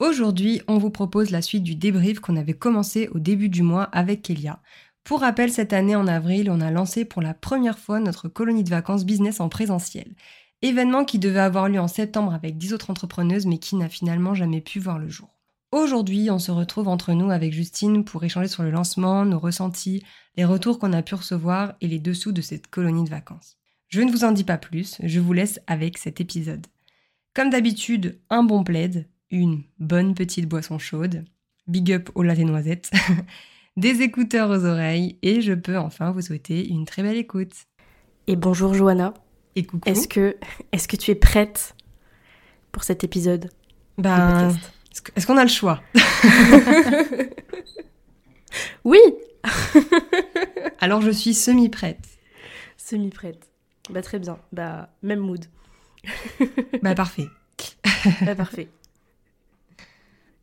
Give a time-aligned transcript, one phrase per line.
[0.00, 3.82] Aujourd'hui, on vous propose la suite du débrief qu'on avait commencé au début du mois
[3.82, 4.62] avec Kélia.
[5.02, 8.62] Pour rappel, cette année en avril, on a lancé pour la première fois notre colonie
[8.62, 10.14] de vacances business en présentiel.
[10.62, 14.34] Événement qui devait avoir lieu en septembre avec 10 autres entrepreneuses mais qui n'a finalement
[14.34, 15.30] jamais pu voir le jour.
[15.72, 20.04] Aujourd'hui, on se retrouve entre nous avec Justine pour échanger sur le lancement, nos ressentis,
[20.36, 23.56] les retours qu'on a pu recevoir et les dessous de cette colonie de vacances.
[23.88, 26.68] Je ne vous en dis pas plus, je vous laisse avec cet épisode.
[27.34, 31.24] Comme d'habitude, un bon plaid, une bonne petite boisson chaude,
[31.66, 32.90] big up au latte et noisettes,
[33.76, 37.52] des écouteurs aux oreilles et je peux enfin vous souhaiter une très belle écoute.
[38.26, 39.14] Et bonjour Johanna,
[39.56, 39.88] Et coucou.
[39.88, 40.36] est-ce que,
[40.72, 41.74] est que tu es prête
[42.72, 43.50] pour cet épisode
[43.96, 44.54] Ben,
[45.16, 45.82] est-ce qu'on a le choix?
[48.84, 48.98] Oui
[50.80, 52.00] Alors je suis semi-prête.
[52.76, 53.48] Semi-prête.
[53.90, 55.44] Bah très bien, bah même mood.
[56.82, 57.26] Bah parfait.
[58.22, 58.68] Bah parfait.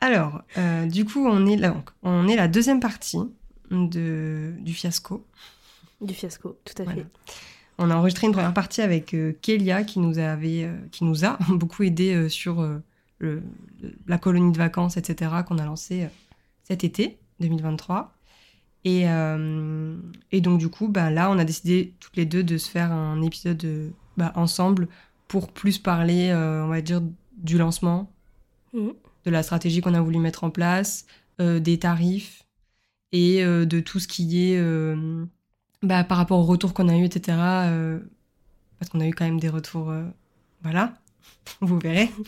[0.06, 3.18] Alors, euh, du coup, on est, là, donc, on est la deuxième partie
[3.72, 5.26] de, du fiasco.
[6.00, 7.02] Du fiasco, tout à Voilà.
[7.02, 7.08] fait.
[7.80, 11.26] On a enregistré une première partie avec euh, Kélia qui nous, avait, euh, qui nous
[11.26, 12.62] a beaucoup aidé sur
[13.20, 13.42] le-
[14.08, 16.08] la colonie de vacances, etc., qu'on a lancé euh,
[16.64, 18.12] cet été 2023.
[18.88, 19.06] Et,
[20.32, 22.92] et donc, du coup, bah, là, on a décidé toutes les deux de se faire
[22.92, 24.88] un épisode bah, ensemble
[25.28, 27.02] pour plus parler, on va dire,
[27.36, 28.12] du lancement,
[28.74, 28.94] Mhm.
[29.26, 31.06] De la stratégie qu'on a voulu mettre en place,
[31.42, 32.44] euh, des tarifs
[33.12, 35.26] et euh, de tout ce qui est euh,
[35.84, 37.38] bah, par rapport aux retours qu'on a eu, etc.
[38.80, 39.94] parce qu'on a eu quand même des retours,
[40.64, 40.94] voilà,
[41.62, 42.10] vous verrez.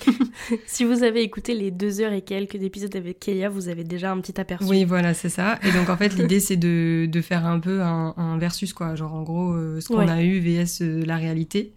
[0.65, 4.11] Si vous avez écouté les deux heures et quelques d'épisodes avec Kélia, vous avez déjà
[4.11, 4.65] un petit aperçu.
[4.67, 5.59] Oui, voilà, c'est ça.
[5.63, 8.95] Et donc en fait, l'idée c'est de, de faire un peu un, un versus, quoi.
[8.95, 10.09] Genre en gros, ce qu'on Ouais.
[10.09, 11.73] a eu vs la réalité.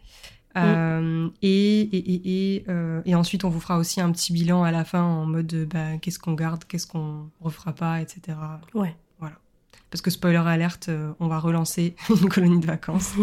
[0.56, 4.62] Euh, et, et, et, et, euh, et ensuite, on vous fera aussi un petit bilan
[4.64, 8.36] à la fin en mode euh, bah, qu'est-ce qu'on garde, qu'est-ce qu'on refera pas, etc.
[8.74, 8.94] Ouais.
[9.90, 10.88] Parce que spoiler alerte,
[11.18, 13.14] on va relancer une colonie de vacances.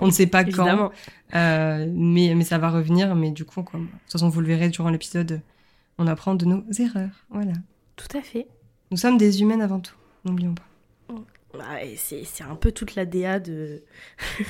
[0.00, 0.90] On ne sait pas quand,
[1.34, 3.14] euh, mais, mais ça va revenir.
[3.14, 5.40] Mais du coup, quoi, de toute façon, vous le verrez durant l'épisode,
[5.96, 7.24] on apprend de nos erreurs.
[7.30, 7.52] Voilà.
[7.96, 8.48] Tout à fait.
[8.90, 9.94] Nous sommes des humaines avant tout,
[10.26, 10.69] n'oublions pas.
[11.56, 11.64] Bah,
[11.96, 13.82] c'est un peu toute la DA de.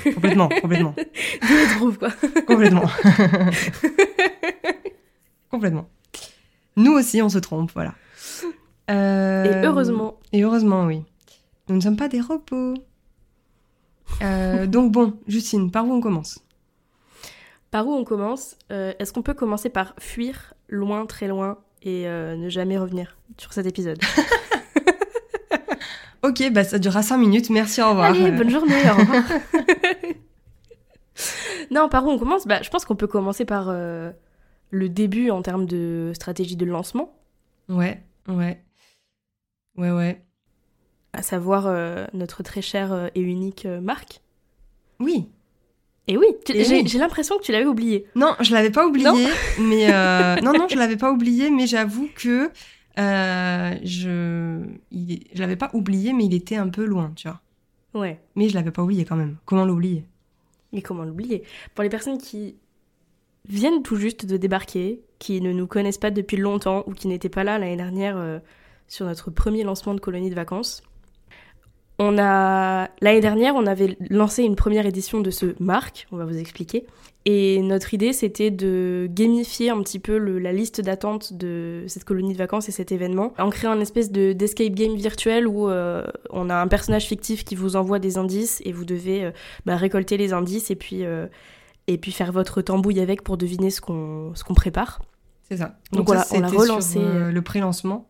[0.14, 2.10] Complètement, complètement, de Let's Groove, quoi.
[2.46, 2.84] complètement.
[5.50, 5.88] complètement.
[6.76, 7.94] Nous aussi, on se trompe, voilà.
[8.90, 10.18] Euh, Et heureusement.
[10.32, 11.02] Et heureusement, oui.
[11.68, 12.74] Nous ne sommes pas des robots.
[14.22, 16.40] Euh, donc bon, Justine, par où on commence?
[17.70, 18.56] Par où on commence?
[18.72, 23.52] Euh, Est-ce qu'on peut commencer par fuir loin, très loin et ne jamais revenir sur
[23.52, 23.98] cet épisode?
[26.22, 28.10] Ok, bah ça durera 5 minutes, merci, au revoir.
[28.10, 29.24] Allez, bonne journée, au revoir.
[31.70, 32.46] non, par où on commence?
[32.46, 34.10] Bah, Je pense qu'on peut commencer par euh,
[34.70, 37.14] le début en termes de stratégie de lancement,
[37.68, 38.62] Ouais, ouais.
[39.76, 40.20] Ouais, ouais.
[41.12, 44.20] à savoir euh, notre très chère euh, et unique marque.
[44.98, 45.28] Oui.
[46.08, 46.98] Et oui, j'ai oui.
[46.98, 48.06] l'impression que tu l'avais oublié.
[48.16, 49.14] Non, je l'avais pas oublié, Non
[49.60, 52.50] mais euh, non, non, je l'avais pas oublié, mais j'avoue que
[52.98, 57.40] euh, je, il je l'avais pas oublié, mais il était un peu loin, tu vois.
[57.94, 58.20] Ouais.
[58.36, 59.36] Mais je l'avais pas oublié quand même.
[59.44, 60.04] Comment l'oublier?
[60.72, 61.42] Et comment l'oublier?
[61.74, 62.56] Pour les personnes qui
[63.48, 67.28] viennent tout juste de débarquer, qui ne nous connaissent pas depuis longtemps ou qui n'étaient
[67.28, 68.38] pas là l'année dernière euh,
[68.86, 70.82] sur notre premier lancement de colonie de vacances,
[72.02, 76.24] on a l'année dernière, on avait lancé une première édition de ce marque, on va
[76.24, 76.86] vous expliquer.
[77.26, 82.04] Et notre idée, c'était de gamifier un petit peu le- la liste d'attente de cette
[82.04, 85.68] colonie de vacances et cet événement, en créant une espèce de d'escape game virtuel où
[85.68, 89.30] euh, on a un personnage fictif qui vous envoie des indices et vous devez euh,
[89.66, 91.26] bah, récolter les indices et puis, euh,
[91.88, 95.00] et puis faire votre tambouille avec pour deviner ce qu'on qu'on prépare.
[95.50, 95.76] C'est ça.
[95.92, 98.08] Donc voilà, ça, on l'a sur, relancé, le pré-lancement.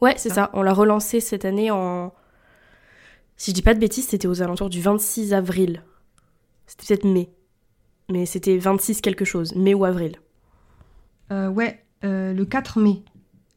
[0.00, 0.34] Ouais, c'est Ça.
[0.34, 0.50] ça.
[0.52, 2.12] On l'a relancé cette année en.
[3.36, 5.82] Si je dis pas de bêtises, c'était aux alentours du 26 avril.
[6.66, 7.28] C'était peut-être mai.
[8.10, 10.16] Mais c'était 26 quelque chose, mai ou avril.
[11.32, 13.02] Euh, ouais, euh, le 4 mai.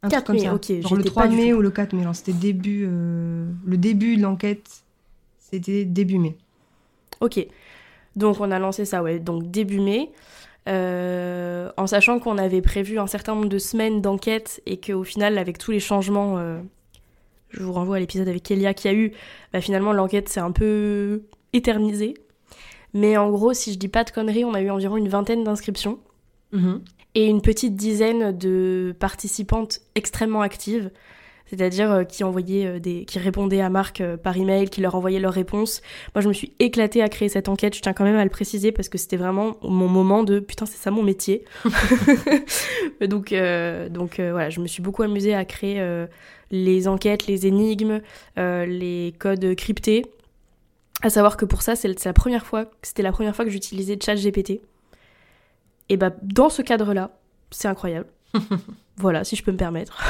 [0.04, 0.54] Un 4 truc comme mai, ça.
[0.56, 2.04] ok, Genre le j'étais 3 pas du mai ou le 4 mai.
[2.14, 2.86] C'était début.
[2.88, 4.84] euh, Le début de l'enquête,
[5.38, 6.38] c'était début mai.
[7.20, 7.46] Ok.
[8.16, 10.12] Donc on a lancé ça, ouais, donc début mai.
[10.68, 15.58] En sachant qu'on avait prévu un certain nombre de semaines d'enquête et qu'au final, avec
[15.58, 16.38] tous les changements,
[17.50, 19.12] je vous renvoie à l'épisode avec Elia qu'il y a eu,
[19.54, 21.24] bah, finalement l'enquête s'est un peu
[21.54, 22.14] éternisée.
[22.94, 25.44] Mais en gros, si je dis pas de conneries, on a eu environ une vingtaine
[25.44, 26.00] d'inscriptions
[26.54, 26.82] Mhm.
[27.16, 30.92] et une petite dizaine de participantes extrêmement actives,
[31.50, 34.96] c'est-à-dire euh, qui envoyaient euh, des, qui répondaient à Marc euh, par email, qui leur
[34.96, 35.82] envoyaient leurs réponses.
[36.16, 37.76] Moi, je me suis éclatée à créer cette enquête.
[37.76, 40.66] Je tiens quand même à le préciser parce que c'était vraiment mon moment de putain,
[40.66, 41.44] c'est ça mon métier.
[43.02, 46.08] donc, euh, donc euh, voilà, je me suis beaucoup amusée à créer euh,
[46.52, 48.02] les enquêtes, les énigmes,
[48.36, 50.06] les codes cryptés.
[51.04, 53.52] À savoir que pour ça, c'est c'est la première fois, c'était la première fois que
[53.52, 54.62] j'utilisais ChatGPT.
[55.90, 57.12] Et bah dans ce cadre-là,
[57.52, 58.08] c'est incroyable.
[58.98, 60.02] voilà, si je peux me permettre.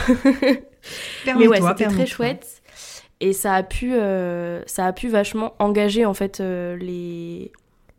[1.26, 2.62] Mais ouais, c'était très chouette.
[3.20, 7.52] Et ça a pu, euh, ça a pu vachement engager en fait euh, les,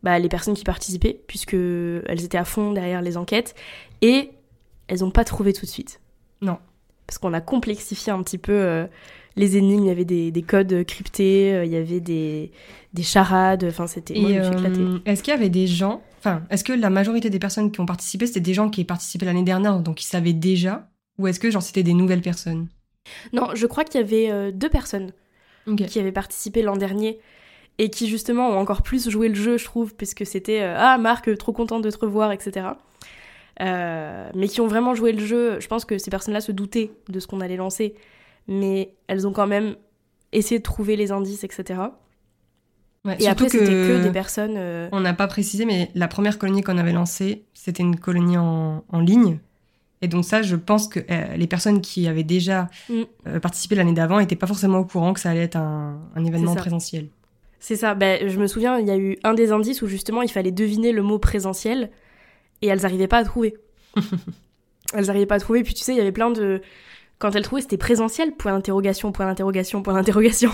[0.04, 3.56] bah, les personnes qui participaient, puisque elles étaient à fond derrière les enquêtes
[4.00, 4.30] et
[4.86, 6.00] elles n'ont pas trouvé tout de suite.
[6.40, 6.58] Non.
[7.08, 8.86] Parce qu'on a complexifié un petit peu euh,
[9.34, 9.82] les énigmes.
[9.84, 12.52] Il y avait des, des codes cryptés, il y avait des,
[12.94, 13.64] des charades.
[13.64, 14.14] Enfin, c'était.
[14.16, 17.86] Est-ce qu'il y avait des gens, enfin, est-ce que la majorité des personnes qui ont
[17.86, 20.88] participé, c'était des gens qui participaient l'année dernière, donc ils savaient déjà,
[21.18, 22.68] ou est-ce que genre c'était des nouvelles personnes?
[23.32, 25.12] Non, je crois qu'il y avait euh, deux personnes
[25.76, 27.20] qui avaient participé l'an dernier
[27.76, 30.96] et qui justement ont encore plus joué le jeu, je trouve, puisque c'était euh, Ah,
[30.98, 32.68] Marc, trop contente de te revoir, etc.
[33.60, 35.60] Euh, mais qui ont vraiment joué le jeu.
[35.60, 37.94] Je pense que ces personnes-là se doutaient de ce qu'on allait lancer,
[38.46, 39.76] mais elles ont quand même
[40.32, 41.80] essayé de trouver les indices, etc.
[43.04, 44.88] Ouais, Et après, c'était que des personnes.
[44.90, 48.84] On n'a pas précisé, mais la première colonie qu'on avait lancée, c'était une colonie en,
[48.88, 49.38] en ligne.
[50.00, 53.02] Et donc ça, je pense que euh, les personnes qui avaient déjà Mm.
[53.26, 56.24] euh, participé l'année d'avant n'étaient pas forcément au courant que ça allait être un, un
[56.24, 57.08] événement présentiel.
[57.60, 57.94] C'est ça.
[57.94, 60.52] Ben, je me souviens, il y a eu un des indices où justement il fallait
[60.52, 61.90] deviner le mot présentiel
[62.62, 63.56] et elles n'arrivaient pas à trouver.
[64.94, 65.62] elles n'arrivaient pas à trouver.
[65.62, 66.62] Puis tu sais, il y avait plein de.
[67.18, 70.52] Quand elles trouvaient, c'était présentiel, point d'interrogation, point d'interrogation, point d'interrogation.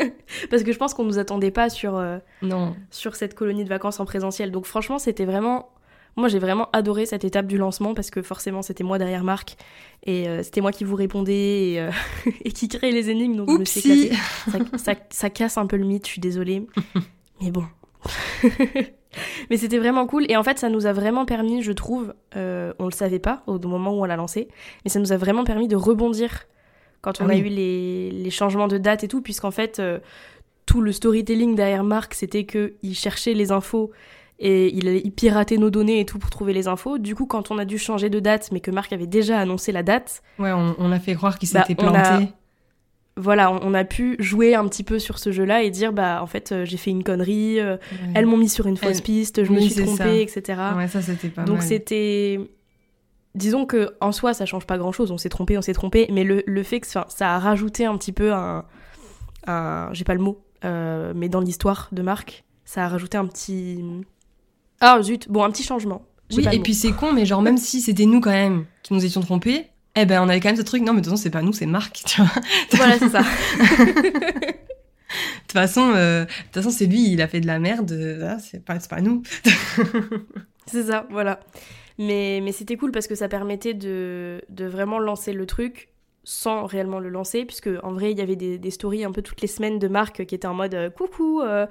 [0.50, 3.68] Parce que je pense qu'on nous attendait pas sur, euh, Non, sur cette colonie de
[3.68, 4.50] vacances en présentiel.
[4.50, 5.68] Donc franchement, c'était vraiment.
[6.16, 9.56] Moi, j'ai vraiment adoré cette étape du lancement parce que forcément, c'était moi derrière Marc
[10.04, 11.90] et euh, c'était moi qui vous répondais et, euh,
[12.44, 13.36] et qui créait les énigmes.
[13.36, 14.16] Donc je me suis Oupsie éclatée
[14.74, 16.66] ça, ça- ça casse un peu le mythe, je suis désolée.
[17.42, 17.64] Mais bon.
[19.50, 20.24] Mais c'était vraiment cool.
[20.30, 23.42] Et en fait, ça nous a vraiment permis, je trouve, euh, on le savait pas
[23.46, 24.48] au moment où on l'a lancé,
[24.84, 26.46] mais ça nous a vraiment permis de rebondir
[27.00, 30.00] quand on Ah a eu les, les changements de date et tout, puisqu'en fait, euh,
[30.66, 33.90] tout le storytelling derrière Marc, c'était qu'il cherchait les infos
[34.38, 36.98] et il, il piratait nos données et tout pour trouver les infos.
[36.98, 39.72] Du coup, quand on a dû changer de date, mais que Marc avait déjà annoncé
[39.72, 42.28] la date, Ouais, on, on a fait croire qu'il Bah, s'était a- planté.
[43.16, 46.20] voilà, on, on a pu jouer un petit peu sur ce jeu-là et dire, bah,
[46.22, 48.12] en fait, euh, j'ai fait une connerie, euh, Ouais.
[48.14, 50.38] elles m'ont mis sur une fausse Elle- piste, je me suis trompée, ça.
[50.40, 50.60] etc.
[50.76, 52.38] Ouais, ça c'était pas Donc c'était.
[53.34, 55.10] Disons que en soi, ça change pas grand-chose.
[55.10, 57.84] On s'est trompé, on s'est trompé, mais le, le fait que ça, ça a rajouté
[57.86, 58.64] un petit peu un.
[59.46, 63.26] un- J'ai pas le mot, euh, mais dans l'histoire de Marc, ça a rajouté un
[63.26, 63.84] petit.
[64.80, 66.02] Ah zut, bon, un petit changement.
[66.28, 68.94] J'ai Oui, et puis c'est con, mais genre même si c'était nous quand même qui
[68.94, 71.12] nous étions trompés, eh ben on avait quand même ce truc, non mais de toute
[71.12, 72.30] façon c'est pas nous, c'est Marc, tu vois.
[72.72, 73.22] Voilà, c'est ça.
[75.16, 78.28] De toute façon, euh, toute façon c'est lui, il a fait de la merde, euh,
[78.28, 79.22] ah, c'est pas, pas nous.
[80.68, 81.38] C'est ça, voilà.
[81.96, 85.90] Mais, mais c'était cool parce que ça permettait de, de vraiment lancer le truc
[86.28, 89.22] sans réellement le lancer, puisque en vrai, il y avait des, des stories un peu
[89.22, 91.68] toutes les semaines de Marc qui étaient en mode euh, coucou, euh,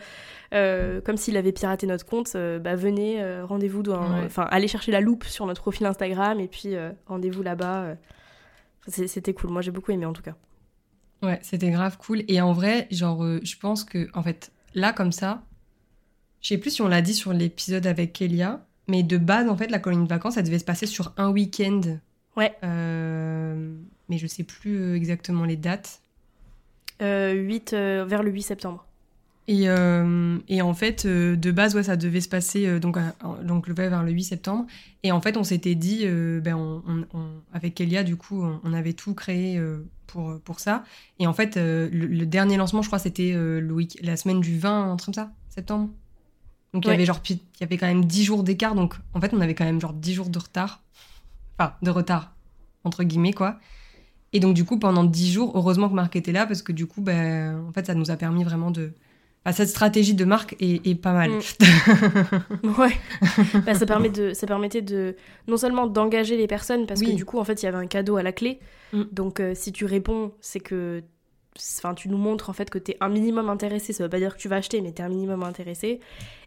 [0.53, 4.24] euh, comme s'il avait piraté notre compte, bah venez, rendez-vous, Ouais.
[4.25, 6.74] enfin allez chercher la loupe sur notre profil Instagram et puis
[7.05, 7.95] rendez-vous là-bas.
[8.88, 10.35] C'était cool, moi j'ai beaucoup aimé en tout cas.
[11.21, 12.24] Ouais, c'était grave cool.
[12.29, 15.43] Et en vrai, genre, je pense que, en fait, là, comme ça,
[16.39, 19.57] je sais plus si on l'a dit sur l'épisode avec Kélia, mais de base, en
[19.57, 21.81] fait, la colonie de vacances, ça devait se passer sur un week-end.
[22.38, 22.53] Ouais.
[22.63, 23.74] Euh,
[24.09, 26.01] mais je sais plus euh, exactement les dates.
[27.01, 28.85] Euh, 8, euh, vers le 8 septembre.
[29.47, 32.97] Et, euh, et en fait, euh, de base, ouais, ça devait se passer euh, donc,
[33.43, 34.65] donc le vers le 8 septembre.
[35.03, 38.43] Et en fait, on s'était dit, euh, ben, on, on- on- avec Kélia, du coup,
[38.63, 40.83] on, avait tout créé euh, pour, pour ça.
[41.19, 43.62] Et en fait, euh, le, le dernier lancement, je crois, c'était euh,
[44.01, 45.89] la semaine du 20, un truc comme ça, septembre.
[46.74, 48.74] Donc il y avait genre, il y avait quand même 10 jours d'écart.
[48.74, 50.81] Donc en fait, on avait quand même genre 10 jours de retard.
[51.59, 52.33] Enfin, de retard,
[52.83, 53.59] entre guillemets, quoi.
[54.34, 56.88] Et donc, du coup, pendant 10 jours, heureusement que Marc était là, parce que du
[56.88, 58.91] coup, ben, en fait, ça nous a permis vraiment de,
[59.51, 61.32] cette stratégie de marque est, pas mal.
[61.32, 62.70] Mm.
[62.79, 62.98] ouais.
[63.65, 65.15] Bah, ça, permet de, ça permettait de
[65.48, 67.88] non seulement d'engager les personnes, parce que du coup, en fait, il y avait un
[67.88, 68.60] cadeau à la clé.
[68.91, 69.03] Mm.
[69.12, 71.03] Donc, euh, si tu réponds, c'est que
[71.58, 73.94] enfin, tu nous montres en fait que tu es un minimum intéressé.
[73.94, 76.00] Ça veut pas dire que tu vas acheter, mais tu es un minimum intéressé.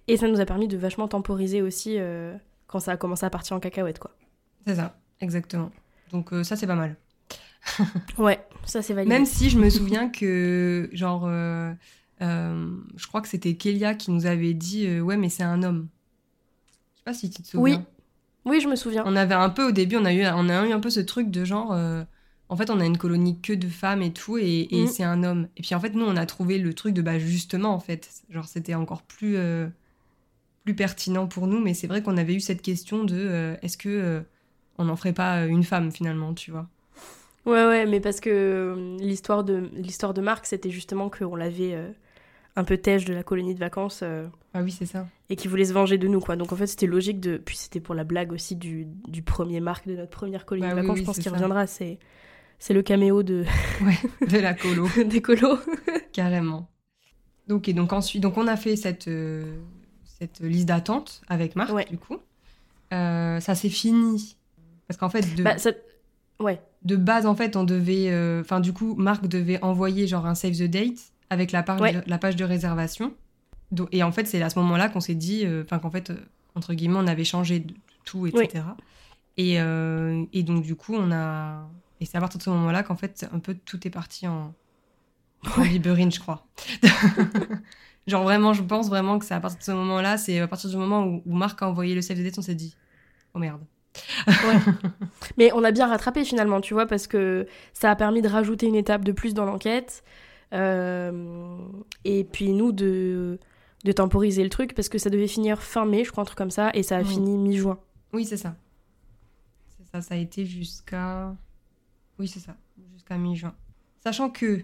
[0.09, 2.35] Et ça nous a permis de vachement temporiser aussi euh,
[2.67, 4.11] quand ça a commencé à partir en cacahuète, quoi.
[4.67, 5.71] C'est ça, exactement.
[6.13, 6.97] Donc, euh, ça, c'est pas mal.
[8.19, 9.15] ouais, ça, c'est validé.
[9.15, 11.29] Même si je me souviens que, genre
[12.21, 15.63] euh, je crois que c'était Kélia qui nous avait dit euh, Ouais, mais c'est un
[15.63, 15.89] homme.
[16.95, 17.87] Je sais pas si tu te souviens.
[18.45, 19.05] Oui, oui, je me souviens.
[19.07, 21.01] On avait un peu, au début, on a eu, on a eu un peu ce
[21.01, 21.73] truc de genre.
[21.73, 22.03] Euh,
[22.49, 24.87] en fait, on a une colonie que de femmes et tout, et, mm.
[24.87, 25.49] c'est un homme.
[25.57, 28.09] Et puis en fait, nous, on a trouvé le truc de bah justement, en fait,
[28.31, 29.37] genre c'était encore plus
[30.65, 31.61] plus pertinent pour nous.
[31.61, 34.23] Mais c'est vrai qu'on avait eu cette question de est-ce que
[34.79, 36.69] on n'en ferait pas une femme finalement, tu vois
[37.49, 41.77] Ouais, ouais, mais parce que l'histoire de l'histoire de Marc, c'était justement qu'on l'avait
[42.59, 44.01] un peu têche de la colonie de vacances.
[44.03, 45.07] Euh, ah oui, c'est ça.
[45.31, 46.35] Et qui voulait se venger de nous, quoi.
[46.35, 47.37] Donc en fait, c'était logique de.
[47.37, 50.75] Puis c'était pour la blague aussi du, du premier marque de notre première colonie bah
[50.75, 50.99] de vacances.
[50.99, 51.67] je pense qu'il reviendra.
[51.67, 51.99] C'est
[52.59, 53.45] c'est le caméo de.
[53.81, 54.89] Ouais, de la colo.
[55.07, 55.59] Des colos.
[56.13, 56.69] Carrément.
[57.47, 59.61] Donc, et donc ensuite, donc on a fait cette, euh,
[60.05, 62.19] cette liste d'attente avec Marc, du coup.
[62.93, 64.37] Euh, ça s'est fini.
[64.89, 65.57] Parce qu'en fait, de, bah,
[66.41, 66.61] ouais.
[66.83, 68.41] De base, en fait, on devait.
[68.41, 72.03] Enfin, du coup, Marc devait envoyer genre un save the date avec la page, de,
[72.07, 73.15] la page de réservation.
[73.93, 76.17] et en fait, c'est à ce moment-là qu'on s'est dit, euh, enfin qu'en fait, euh,
[76.55, 78.65] entre guillemets, on avait changé de tout, etc.
[79.37, 81.69] Et, euh, et, donc, du coup, on a.
[82.01, 84.55] Et c'est à partir de ce moment-là qu'en fait, un peu tout est parti en,
[85.45, 86.47] en je crois.
[88.07, 90.71] Genre, vraiment, je pense vraiment que c'est à partir de ce moment-là, c'est à partir
[90.71, 92.75] du moment où, Marc a envoyé le save on s'est dit,
[93.35, 93.61] oh merde.
[95.37, 98.67] Mais on a bien rattrapé finalement, tu vois, parce que ça a permis de rajouter
[98.67, 100.03] une étape de plus dans l'enquête.
[100.53, 101.59] Euh,
[102.05, 103.39] et puis nous, de,
[103.85, 106.39] de temporiser le truc, parce que ça devait finir fin mai, je crois, un truc
[106.39, 107.79] comme ça, et ça a fini mi-juin.
[108.13, 108.57] Oui, c'est ça.
[109.77, 111.35] C'est ça, ça a été jusqu'à...
[112.19, 112.57] Oui, c'est ça,
[112.93, 113.55] jusqu'à mi-juin.
[114.03, 114.63] Sachant que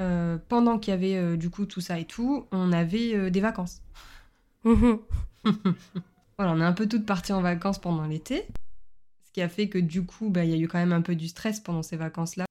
[0.00, 3.40] euh, pendant qu'il y avait euh, du coup tout ça et tout, on avait des
[3.40, 3.82] vacances.
[6.40, 8.46] Voilà, on est un peu toutes parties en vacances pendant l'été.
[9.26, 11.02] Ce qui a fait que du coup, bah, il y a eu quand même un
[11.02, 12.46] peu du stress pendant ces vacances-là.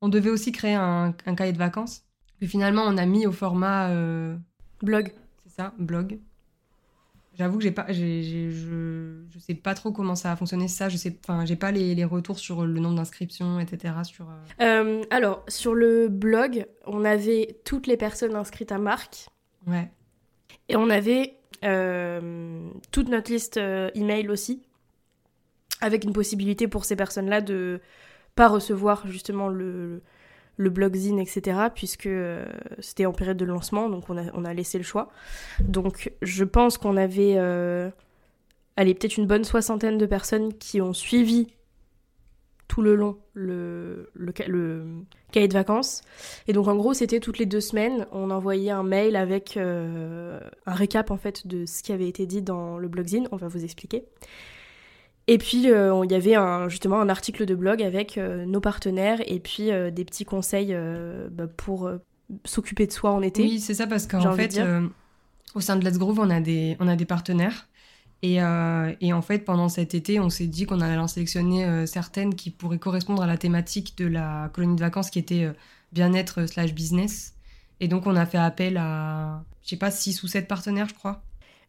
[0.00, 2.04] On devait aussi créer un, un cahier de vacances
[2.46, 4.36] finalement, on a mis au format euh,
[4.82, 5.12] blog.
[5.44, 6.18] C'est ça, blog.
[7.34, 10.90] J'avoue que j'ai pas, je, je sais pas trop comment ça a fonctionné ça.
[10.90, 13.94] Je sais, enfin, j'ai pas les, retours sur le nombre d'inscriptions, etc.
[14.04, 14.26] Sur.
[14.28, 14.44] Euh.
[14.60, 19.28] Euh, alors sur le blog, on avait toutes les personnes inscrites à Marc.
[19.66, 19.90] Ouais.
[20.68, 23.58] Et on avait toute notre liste
[23.94, 24.62] email aussi,
[25.80, 27.80] avec une possibilité pour ces personnes-là de
[28.34, 30.02] pas recevoir justement le,
[30.56, 32.44] le blogzine, etc., puisque euh,
[32.78, 35.10] c'était en période de lancement, donc on a, laissé le choix.
[35.60, 37.90] Donc je pense qu'on avait, euh,
[38.76, 41.48] allez, peut-être une bonne soixantaine de personnes qui ont suivi
[42.68, 44.10] tout le long le,
[45.32, 46.02] cahier de vacances.
[46.46, 50.38] Et donc en gros, c'était toutes les deux semaines, on envoyait un mail avec euh,
[50.66, 53.48] un récap en fait de ce qui avait été dit dans le blogzine, on va
[53.48, 54.04] vous expliquer.
[55.28, 58.60] Et puis, euh, il y avait un, justement un article de blog avec euh, nos
[58.60, 60.76] partenaires et puis des petits conseils
[61.30, 61.90] bah, pour
[62.44, 63.42] s'occuper de soi en été.
[63.42, 64.60] Oui, c'est ça, parce qu'en fait,
[65.54, 67.68] au sein de Let's Groove, on a des, on a des partenaires.
[68.22, 72.36] Et, et en fait, pendant cet été, on s'est dit qu'on allait en sélectionner certaines
[72.36, 75.50] qui pourraient correspondre à la thématique de la colonie de vacances qui était
[75.90, 77.34] bien-être slash business.
[77.80, 80.94] Et donc, on a fait appel à, je sais pas, six ou sept partenaires, je
[80.94, 81.20] crois.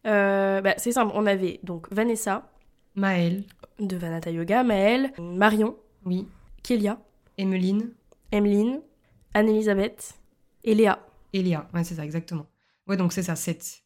[0.04, 2.48] Bah, c'est simple, on avait donc Vanessa,
[2.94, 3.44] Maëlle.
[3.80, 5.76] De Vanata Yoga, Maëlle, Marion.
[6.04, 6.28] Oui.
[6.62, 7.00] Kélia.
[7.36, 7.90] Emeline.
[8.30, 8.80] Emeline.
[9.34, 10.14] Anne-Elisabeth.
[10.62, 11.00] Et Léa.
[11.32, 12.46] Et Léa, ouais, c'est ça, exactement.
[12.86, 13.82] Ouais, donc c'est ça, 7.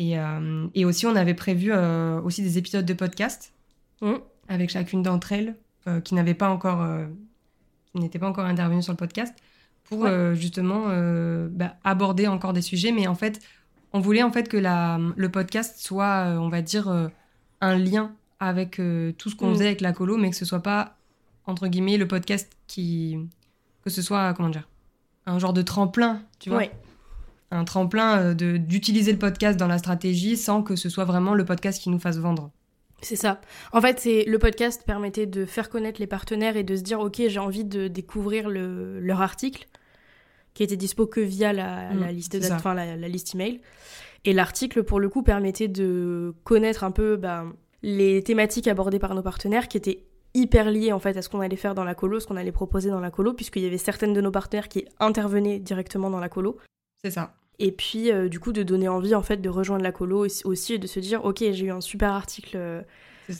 [0.00, 3.52] Et, euh, et, aussi, on avait prévu euh, aussi des épisodes de podcast
[4.00, 4.14] mmh.
[4.48, 6.88] avec chacune d'entre elles euh, qui n'avaient pas encore,
[7.94, 9.34] n'étaient pas encore intervenues sur le podcast
[9.84, 10.86] pour justement
[11.50, 12.92] bah, aborder encore des sujets.
[12.92, 13.40] Mais en fait,
[13.92, 17.10] on voulait en fait que la, le podcast soit, on va dire,
[17.60, 18.80] un lien avec
[19.18, 19.54] tout ce qu'on mm.
[19.54, 20.96] faisait avec la colo, mais que ce soit pas,
[21.44, 23.18] entre guillemets, le podcast qui.
[23.84, 24.66] que ce soit, comment dire,
[25.26, 26.62] un genre de tremplin, tu vois
[27.50, 31.44] Un tremplin euh, d'utiliser le podcast dans la stratégie sans que ce soit vraiment le
[31.44, 32.50] podcast qui nous fasse vendre.
[33.02, 33.40] C'est ça.
[33.72, 37.00] En fait, c'est le podcast permettait de faire connaître les partenaires et de se dire
[37.00, 39.66] ok, j'ai envie de découvrir le, leur article
[40.54, 43.60] qui était dispo que via la, mm, liste enfin, la, la, liste email.
[44.24, 47.46] Et l'article, pour le coup, permettait de connaître un peu bah,
[47.82, 50.04] les thématiques abordées par nos partenaires qui étaient
[50.34, 52.52] hyper liées en fait à ce qu'on allait faire dans la colo, ce qu'on allait
[52.52, 56.20] proposer dans la colo, puisqu'il y avait certaines de nos partenaires qui intervenaient directement dans
[56.20, 56.58] la colo.
[57.02, 57.34] C'est ça.
[57.62, 60.72] Et puis, euh, du coup, de donner envie, en fait, de rejoindre la colo aussi
[60.72, 62.80] et de se dire, ok, j'ai eu un super article euh,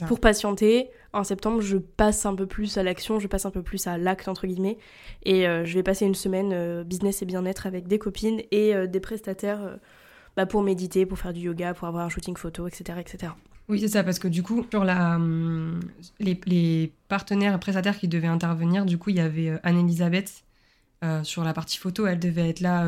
[0.07, 0.91] pour patienter.
[1.15, 3.97] En septembre, je passe un peu plus à l'action, je passe un peu plus à
[3.97, 4.77] l'acte, entre guillemets.
[5.25, 9.01] Et euh, je vais passer une semaine business et bien-être avec des copines et des
[9.01, 9.79] prestataires
[10.37, 12.99] bah, pour méditer, pour faire du yoga, pour avoir un shooting photo, etc.
[13.01, 13.33] etc.
[13.71, 15.19] Oui, c'est ça, parce que du coup, sur la,
[16.19, 20.45] les, les partenaires prestataires qui devaient intervenir, du coup, il y avait Anne-Elisabeth
[21.23, 22.85] sur la partie photo, elle devait être là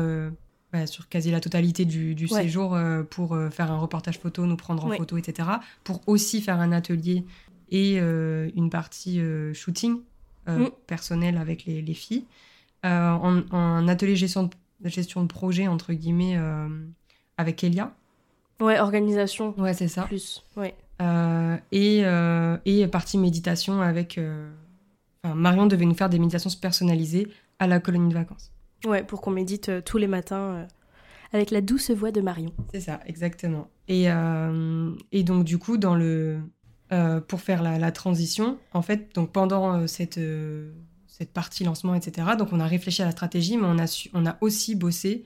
[0.85, 4.85] sur quasi la totalité du, séjour euh, pour euh, faire un reportage photo, nous prendre
[4.85, 5.49] en photo, etc.
[5.83, 7.23] Pour aussi faire un atelier
[7.69, 9.21] et euh, une partie
[9.53, 9.99] shooting
[10.47, 10.65] mm.
[10.87, 12.25] personnel avec les, filles.
[12.83, 16.37] En, atelier gestion de, gestion de projet, entre guillemets,
[17.37, 17.93] avec Elia.
[18.59, 19.53] Ouais, organisation.
[19.57, 20.03] Ouais, c'est ça.
[20.03, 20.75] Plus, ouais.
[21.71, 22.03] et,
[22.65, 24.19] et partie méditation avec...
[25.25, 28.51] Marion devait nous faire des méditations personnalisées à la colonie de vacances.
[28.85, 30.65] Ouais, pour qu'on médite euh, tous les matins euh,
[31.31, 32.51] avec la douce voix de Marion.
[32.73, 33.69] C'est ça, exactement.
[33.87, 36.39] Et, euh, et, donc, du coup, dans le,
[37.27, 40.19] pour faire la, transition, en fait, donc pendant cette,
[41.07, 44.27] cette partie lancement, etc., donc on a réfléchi à la stratégie, mais on a, on
[44.27, 45.23] a aussi bossé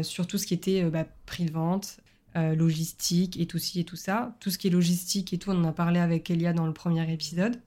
[0.00, 1.98] sur tout ce qui était bah, prix de vente,
[2.34, 4.34] logistique et tout ci et tout ça.
[4.40, 6.72] Tout ce qui est logistique et tout, on en a parlé avec Elia dans le
[6.72, 7.60] premier épisode.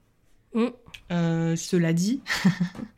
[0.57, 0.69] Mm.
[1.11, 2.21] Euh, cela dit,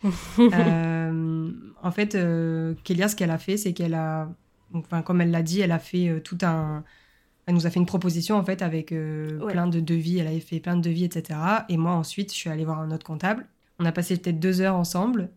[0.39, 1.51] euh,
[1.83, 4.29] en fait, euh, Kélia, ce qu'elle a fait, c'est qu'elle a,
[4.73, 6.83] enfin, comme elle l'a dit, elle a fait tout un,
[7.45, 8.87] elle nous a fait une proposition en fait avec
[9.47, 10.19] plein de devis.
[10.19, 11.39] Elle avait fait plein de devis, etc.
[11.67, 13.45] Et moi ensuite, je suis allée voir un autre comptable.
[13.79, 15.29] On a passé peut-être deux heures ensemble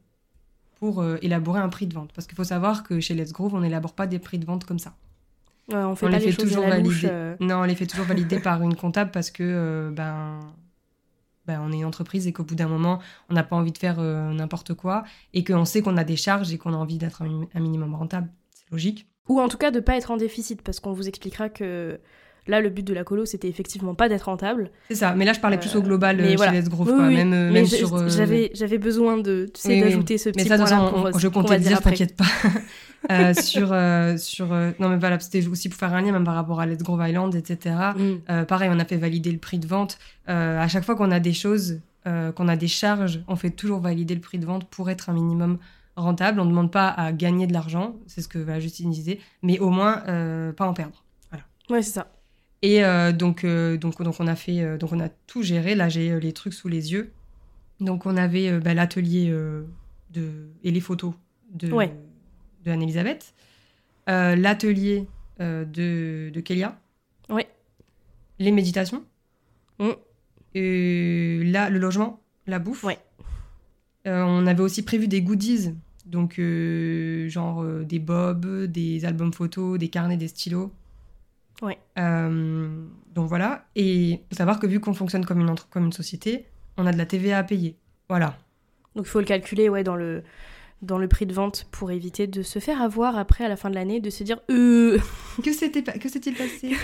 [0.79, 2.13] pour élaborer un prix de vente.
[2.15, 4.65] Parce qu'il faut savoir que chez Let's Groove, on n'élabore pas des prix de vente
[4.65, 4.95] comme ça.
[5.73, 7.35] on fait les, fait toujours valider.
[7.41, 10.39] Non, on les fait toujours valider par une comptable parce que ben
[11.47, 13.79] ben, on est une entreprise et qu'au bout d'un moment, on n'a pas envie de
[13.79, 16.99] faire euh, n'importe quoi et qu'on sait qu'on a des charges et qu'on a envie
[16.99, 18.31] d'être un, minimum rentable.
[18.51, 19.09] C'est logique.
[19.29, 22.01] Ou en tout cas de ne pas être en déficit parce qu'on vous expliquera que
[22.47, 24.71] là, le but de la colo, c'était effectivement pas d'être rentable.
[24.89, 26.53] C'est ça, mais là, je parlais plus au global euh, chez voilà.
[27.11, 27.95] Même, même sur.
[27.95, 32.17] Euh, j'avais besoin de, tu sais, d'ajouter ce petit point là je comptais dire, t'inquiète
[32.17, 32.25] pas.
[33.11, 36.23] Euh, sur euh, sur euh, non mais voilà c'était aussi pour faire un lien même
[36.23, 38.45] par rapport à Let's Grow Island etc mm.
[38.45, 41.33] pareil on a fait valider le prix de vente à chaque fois qu'on a des
[41.33, 45.11] choses qu'on a des charges on fait toujours valider le prix de vente pour être
[45.11, 45.59] un minimum
[45.97, 49.19] rentable on ne demande pas à gagner de l'argent c'est ce que va Justine disait
[49.43, 50.03] mais au moins
[50.57, 52.07] pas en perdre voilà ouais c'est ça
[52.63, 56.33] et donc donc donc on a fait donc on a tout géré là j'ai les
[56.33, 57.13] trucs sous les yeux
[57.81, 59.35] donc on avait bah, l'atelier
[60.11, 61.13] de et les photos
[61.53, 61.93] de ouais
[62.65, 63.35] de Anne-Elisabeth,
[64.09, 65.07] euh, l'atelier
[65.41, 66.79] euh, de, de Kélia,
[67.29, 67.43] oui.
[68.39, 69.05] les méditations,
[70.55, 72.85] et là, le logement, la bouffe.
[72.85, 72.99] Ouais.
[74.07, 75.75] Euh, on avait aussi prévu des goodies,
[76.07, 76.41] donc
[77.29, 80.71] genre des bobs, des albums photos, des carnets, des stylos.
[81.63, 81.79] Ouais.
[81.97, 83.65] donc voilà.
[83.77, 86.47] Et il faut savoir que vu qu'on fonctionne comme une, entre comme une société,
[86.77, 87.77] on a de la TVA à payer.
[88.09, 88.37] Voilà.
[88.95, 90.23] Donc il faut le calculer ouais, dans le
[90.83, 93.71] dans le prix de vente pour éviter de se faire avoir après à la fin
[93.71, 94.99] de l'année, de se dire euh...
[95.45, 96.75] que c'était que s'est-il passé?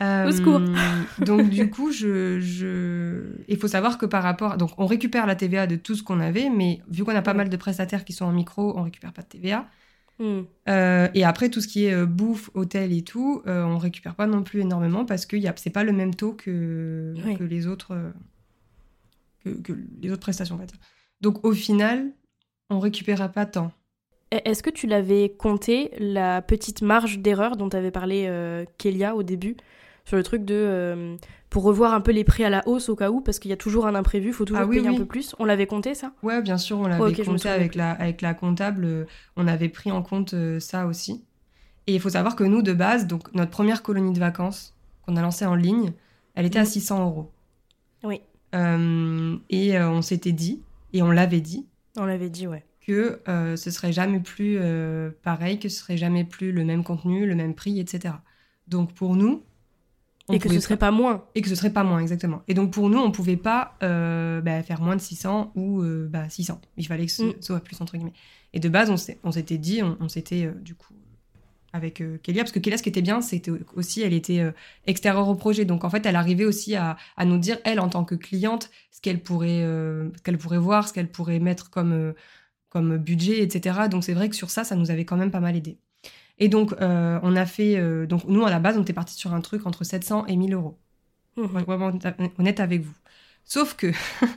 [0.28, 0.60] Au secours.
[0.60, 3.32] Euh, donc du coup, je, je...
[3.48, 6.20] il faut savoir que par rapport, donc on récupère la TVA de tout ce qu'on
[6.20, 9.12] avait, mais vu qu'on a pas mal de prestataires qui sont en micro, on récupère
[9.12, 9.66] pas de TVA.
[10.20, 10.42] Hmm.
[10.68, 14.26] Euh, et après tout ce qui est euh, bouffe, hôtel et tout, on récupère pas
[14.26, 17.96] non plus énormément parce que c'est pas le même taux que, que les autres
[19.44, 20.78] que, que les autres prestations, on va dire.
[21.20, 22.12] Donc au final,
[22.68, 23.72] on récupéra pas tant.
[24.30, 29.24] Est-ce que tu l'avais compté, la petite marge d'erreur dont avait parlé euh, Kélia au
[29.24, 29.56] début
[30.04, 31.16] sur le truc de euh,
[31.50, 33.54] pour revoir un peu les prix à la hausse au cas où parce qu'il y
[33.54, 35.34] a toujours un imprévu, il faut toujours ah payer un peu plus.
[35.38, 36.12] On l'avait compté ça?
[36.22, 39.04] Ouais, bien sûr, on l'avait compté avec la avec la comptable, euh,
[39.36, 41.24] on avait pris en compte ça aussi.
[41.86, 45.16] Et il faut savoir que nous de base, donc notre première colonie de vacances qu'on
[45.16, 45.92] a lancée en ligne,
[46.34, 47.02] elle était à 600 mhm.
[47.02, 47.32] euros.
[48.02, 48.20] Oui.
[49.50, 52.64] et on s'était dit et on l'avait dit on l'avait dit, ouais.
[52.86, 56.82] Que euh, ce serait jamais plus euh, pareil, que ce serait jamais plus le même
[56.82, 58.14] contenu, le même prix, etc.
[58.68, 59.42] Donc pour nous.
[60.32, 61.24] Et que ce serait pas moins.
[61.34, 62.42] Et que ce serait pas moins, exactement.
[62.48, 66.28] Et donc pour nous, on pouvait pas euh, bah, faire moins de 600 ou bah,
[66.28, 66.60] 600.
[66.76, 67.34] Il fallait que ce mm.
[67.40, 68.12] soit plus, entre guillemets.
[68.52, 70.94] Et de base, on s'était dit, on, s'était du coup
[71.72, 74.52] avec euh, Kélia, parce que Kélia, ce qui était bien, c'était aussi, elle était euh,
[74.86, 75.64] extérieure au projet.
[75.64, 79.00] Donc, en fait, elle arrivait aussi à, nous dire, elle, en tant que cliente, ce
[79.00, 82.14] qu'elle pourrait, euh, qu'elle pourrait voir, ce qu'elle pourrait mettre comme,
[82.68, 83.88] comme budget, etc.
[83.90, 85.78] Donc, c'est vrai que sur ça, ça nous avait quand même pas mal aidé.
[86.40, 88.06] Et donc, on a fait.
[88.06, 90.54] donc, nous, à la base, on était parti sur un truc entre 700 et 1000
[90.54, 90.78] euros.
[91.36, 91.42] Mmh.
[91.42, 91.92] Vraiment
[92.38, 92.94] honnête avec vous.
[93.44, 93.92] Sauf que,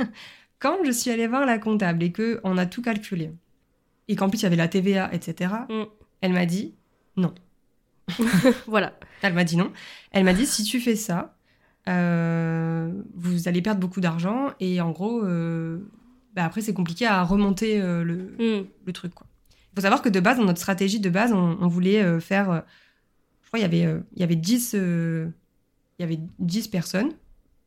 [0.59, 3.31] quand je suis allée voir la comptable et qu'on a tout calculé,
[4.07, 5.83] et qu'en plus, il y avait la TVA, etc., mmh.
[6.21, 6.75] elle m'a dit
[7.15, 7.33] non.
[8.67, 8.93] voilà.
[9.21, 9.71] Elle m'a dit non.
[10.11, 11.35] Elle m'a dit si tu fais ça,
[11.89, 15.79] euh, vous allez perdre beaucoup d'argent et en gros, euh,
[16.33, 18.65] bah, après c'est compliqué à remonter euh, le, Mm.
[18.85, 19.13] le truc.
[19.13, 19.27] quoi.
[19.73, 22.19] Il faut savoir que de base, dans notre stratégie de base, on, on voulait euh,
[22.19, 22.59] faire, euh,
[23.41, 25.29] je crois il y avait, euh, il y avait 10, euh,
[25.97, 27.11] il y avait 10 personnes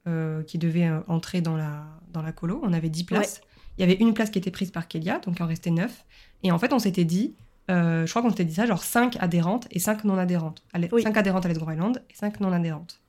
[0.07, 2.61] euh, qui devaient euh, entrer dans la, dans la colo.
[2.63, 3.41] On avait 10 places.
[3.77, 6.05] Il y avait une place qui était prise par Kélia, donc il en restait 9.
[6.45, 7.35] Et en fait, on s'était dit,
[7.73, 10.63] euh, je crois qu'on s'était dit ça, genre 5 adhérentes et 5 non adhérentes.
[10.93, 11.03] Oui.
[11.03, 13.01] 5 adhérentes à Let's Go Island et 5 non adhérentes.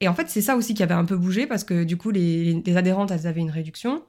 [0.00, 2.10] Et en fait, c'est ça aussi qui avait un peu bougé parce que du coup,
[2.10, 4.02] les, les adhérentes, elles avaient une réduction.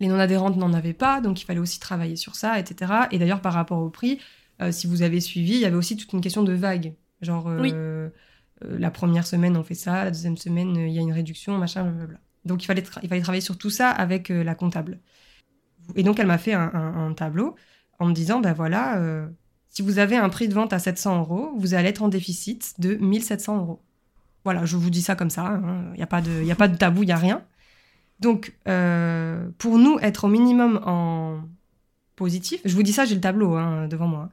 [0.00, 2.92] Les non-adhérentes n'en avaient pas, donc il fallait aussi travailler sur ça, etc.
[3.10, 4.18] Et d'ailleurs, par rapport au prix,
[4.62, 6.94] euh, si vous avez suivi, il y avait aussi toute une question de vague.
[7.20, 7.70] Genre, euh, Oui.
[7.74, 8.08] euh,
[8.62, 11.84] la première semaine, on fait ça, la deuxième semaine, il y a une réduction, machin,
[11.84, 12.18] blablabla.
[12.46, 14.98] Donc il fallait, il fallait travailler sur tout ça avec la comptable.
[15.96, 17.54] Et donc, elle m'a fait un, un- un tableau
[17.98, 18.98] en me disant, ben voilà,
[19.68, 22.74] si vous avez un prix de vente à 700 euros, vous allez être en déficit
[22.78, 23.82] de 1700 euros.
[24.44, 25.90] Voilà, je vous dis ça comme ça, hein.
[25.92, 27.42] il n'y a, pas de- il y a pas de tabou, il n'y a rien.
[28.20, 31.40] Donc, euh, pour nous, être au minimum en
[32.16, 34.20] positif, je vous dis ça, j'ai le tableau hein, devant moi.
[34.24, 34.30] hein.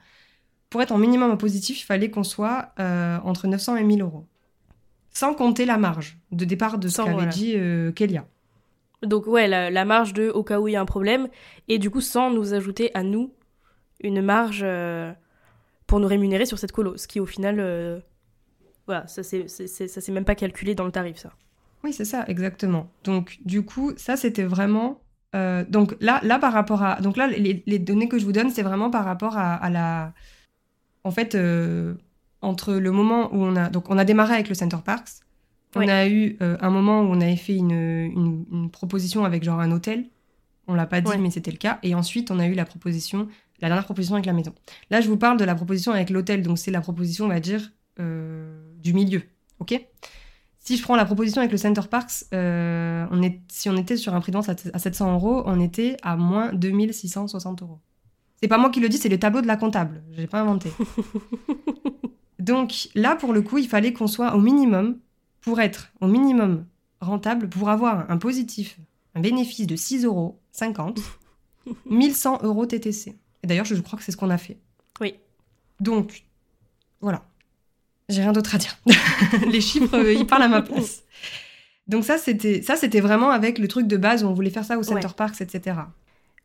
[0.69, 4.02] Pour être en minimum en positif, il fallait qu'on soit euh, entre 900 et 1000
[4.02, 4.28] euros.
[5.12, 7.32] Sans compter la marge de départ de ce qu'avait voilà.
[7.32, 8.28] dit euh, Kélia.
[9.04, 11.30] Donc ouais, la, la marge de au cas où il y a un problème,
[11.69, 13.32] et du coup sans nous ajouter à nous
[14.02, 14.65] une marge
[15.88, 18.04] pour nous rémunérer sur cette colo, ce qui au final,
[18.86, 21.32] voilà, ça c'est même pas calculé dans le tarif ça.
[21.88, 22.91] Oui, c'est ça, exactement.
[23.06, 25.00] Donc, du coup, ça, c'était vraiment.
[25.36, 27.00] euh, donc là, là, par rapport à.
[27.02, 29.69] Donc là, les, les données que je vous donne, c'est vraiment par rapport à, à
[29.69, 30.13] la.
[31.06, 31.93] En fait, euh,
[32.41, 33.69] entre le moment où on a.
[33.69, 35.10] Donc, on a démarré avec le Center Parks.
[35.76, 39.43] On a eu euh, un moment où on avait fait une, une- une proposition avec
[39.43, 40.06] genre un hôtel.
[40.67, 41.17] On l'a pas dit, Ouais.
[41.17, 41.80] mais c'était le cas.
[41.84, 43.28] Et ensuite, on a eu la proposition,
[43.62, 44.54] la dernière proposition avec la maison.
[44.89, 46.41] Là, je vous parle de la proposition avec l'hôtel.
[46.41, 49.21] Donc, c'est la proposition, on va dire, du milieu.
[49.60, 49.80] OK?
[50.67, 53.95] Si je prends la proposition avec le Center Parks, euh, on est, si on était
[53.95, 57.80] sur un prix de vente à, à 700 euros, on était à moins 2660 euros.
[58.41, 60.03] C'est pas moi qui le dis, c'est le tableau de la comptable.
[60.12, 60.69] Je l'ai pas inventé.
[62.39, 64.97] Donc là, pour le coup, il fallait qu'on soit au minimum,
[65.39, 66.65] pour être au minimum
[66.99, 68.77] rentable, pour avoir un positif,
[69.15, 70.38] un bénéfice de 6,50 euros,
[71.86, 73.15] 1100 euros TTC.
[73.41, 74.58] Et d'ailleurs, je crois que c'est ce qu'on a fait.
[74.99, 75.15] Oui.
[75.80, 76.25] Donc,
[76.99, 77.23] voilà.
[78.10, 78.78] J'ai rien d'autre à dire.
[79.52, 81.04] Les chiffres, euh, ils parlent à ma place.
[81.88, 84.65] Donc ça, c'était ça, c'était vraiment avec le truc de base où on voulait faire
[84.65, 85.13] ça au Center Ouais.
[85.15, 85.78] Parks, etc.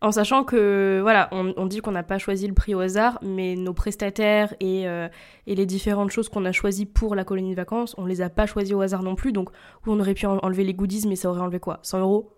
[0.01, 3.21] En sachant que, voilà, on, on dit qu'on n'a pas choisi le prix au hasard,
[3.23, 5.09] mais nos prestataires et, euh,
[5.47, 8.29] et les différentes choses qu'on a choisies pour la colonie de vacances, on les a
[8.29, 9.31] pas choisis au hasard non plus.
[9.33, 9.51] Donc,
[9.87, 11.79] où on aurait pu en- enlever les goodies, mais ça aurait enlevé quoi?
[11.83, 12.33] 100 euros?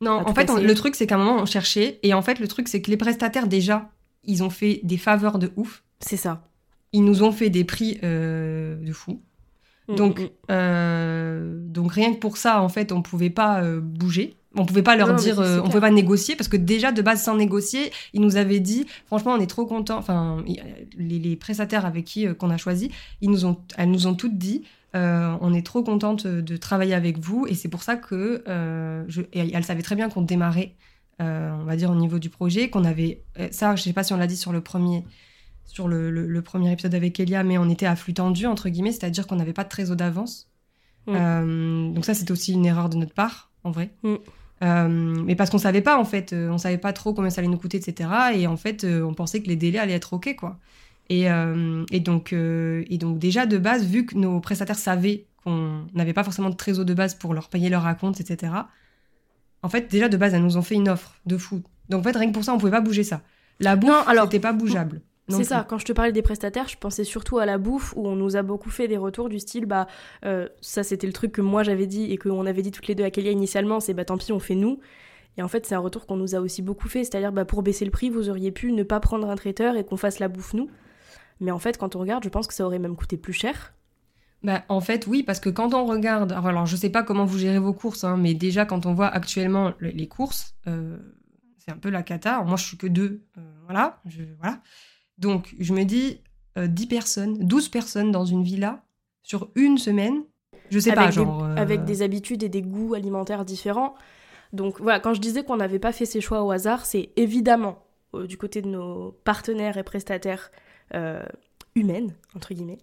[0.00, 2.00] Non, en fait, on- le truc, c'est qu'à un moment, on cherchait.
[2.02, 3.90] Et en fait, le truc, c'est que les prestataires, déjà,
[4.24, 5.82] ils ont fait des faveurs de ouf.
[6.00, 6.42] C'est ça.
[6.92, 9.20] Ils nous ont fait des prix euh, de fou.
[9.88, 10.28] Mm, Donc, mm, mm.
[10.50, 14.36] euh, donc rien que pour ça, en fait, on pouvait pas euh, bouger.
[14.54, 17.00] On pouvait pas leur Non, dire, euh, on pouvait pas négocier parce que déjà de
[17.00, 19.96] base sans négocier, ils nous avaient dit, franchement, on est trop contents.
[19.96, 20.44] Enfin,
[20.98, 22.90] les, les prestataires avec qui qu'on a choisi,
[23.22, 27.18] ils nous ont, elles nous ont toutes dit, on est trop contente de travailler avec
[27.18, 28.42] vous et c'est pour ça que
[29.08, 30.74] je, et elles savaient très bien qu'on démarrait,
[31.18, 34.18] on va dire au niveau du projet, qu'on avait ça, je sais pas si on
[34.18, 35.02] l'a dit sur le premier.
[35.64, 38.68] Sur le, le- le premier épisode avec Elia, mais on était à flux tendu, entre
[38.68, 40.50] guillemets, c'est-à-dire qu'on n'avait pas de trésor d'avance.
[41.06, 41.12] Mm.
[41.16, 43.90] Euh, donc ça, c'était aussi une erreur de notre part, en vrai.
[44.02, 44.14] Mm.
[44.62, 44.88] Euh,
[45.24, 47.48] mais parce qu'on savait pas, en fait, euh, on savait pas trop combien ça allait
[47.48, 48.08] nous coûter, etc.
[48.34, 50.58] Et en fait, on pensait que les délais allaient être OK, quoi.
[51.08, 55.84] Et, euh, et, donc, et donc, déjà, de base, vu que nos prestataires savaient qu'on
[55.94, 58.52] n'avait pas forcément de trésor de base pour leur payer leur raconte, etc.,
[59.64, 61.62] en fait, déjà, de base, elles nous ont fait une offre de fou.
[61.88, 63.22] Donc, en fait, rien que pour ça, on pouvait pas bouger ça.
[63.60, 63.90] La bouffe,
[64.24, 65.02] c'était pas bougeable.
[65.28, 68.06] C'est ça, quand je te parlais des prestataires, je pensais surtout à la bouffe où
[68.08, 69.86] on nous a beaucoup fait des retours du style bah
[70.24, 72.94] euh, ça c'était le truc que moi j'avais dit et qu'on avait dit toutes les
[72.94, 74.80] deux à Kélia initialement, c'est bah tant pis on fait nous.
[75.38, 77.62] Et en fait c'est un retour qu'on nous a aussi beaucoup fait, c'est-à-dire bah pour
[77.62, 80.28] baisser le prix vous auriez pu ne pas prendre un traiteur et qu'on fasse la
[80.28, 80.68] bouffe nous.
[81.40, 83.72] Mais en fait quand on regarde je pense que ça aurait même coûté plus cher.
[84.42, 87.38] Bah, en fait, oui, parce que quand on regarde, alors je sais pas comment vous
[87.38, 90.98] gérez vos courses, hein, mais déjà quand on voit actuellement le- les courses, euh,
[91.58, 92.32] c'est un peu la cata.
[92.34, 94.60] Alors, moi, je suis que deux, euh, voilà, je- voilà.
[95.22, 96.20] Donc, je me dis,
[96.58, 98.82] euh, 10 personnes, 12 personnes dans une villa
[99.22, 100.24] sur une semaine,
[100.70, 101.44] je sais pas, avec, des, genre.
[101.44, 103.94] euh, avec des habitudes et des goûts alimentaires différents.
[104.52, 107.78] Donc voilà, quand je disais qu'on n'avait pas fait ces choix au hasard, c'est évidemment
[108.14, 110.50] euh, du côté de nos partenaires et prestataires
[110.94, 111.22] euh,
[111.76, 112.78] humaines, entre guillemets,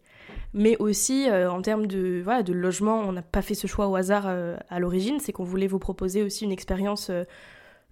[0.54, 3.96] mais aussi en termes de, voilà, de logement, on n'a pas fait ce choix au
[3.96, 7.12] hasard à l'origine, c'est qu'on voulait vous proposer aussi une expérience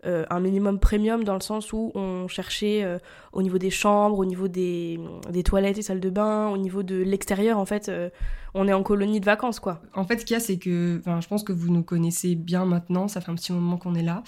[0.07, 2.97] euh, un minimum premium dans le sens où on cherchait euh,
[3.33, 4.99] au niveau des chambres, au niveau des,
[5.31, 8.09] des, toilettes et salles de bain, au niveau de l'extérieur, en fait, euh,
[8.53, 9.81] on est en colonie de vacances, quoi.
[9.93, 12.63] En fait, ce qu'il y a, c'est que, je pense que vous nous connaissez bien
[12.63, 14.23] maintenant, ça fait un petit moment qu'on est là.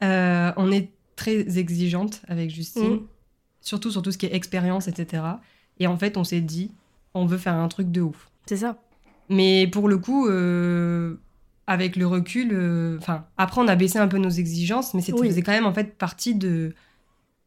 [0.56, 3.06] on est très exigeante avec Justine, mm.
[3.60, 5.24] surtout sur tout ce qui est expérience, etc.
[5.78, 6.70] Et en fait, on s'est dit,
[7.12, 8.30] on veut faire un truc de ouf.
[8.46, 8.78] C'est ça.
[9.28, 10.26] Mais pour le coup,
[11.70, 15.28] avec le recul, euh, enfin, après, on a baissé un peu nos exigences, mais c'était
[15.28, 16.74] faisait quand même en fait partie de.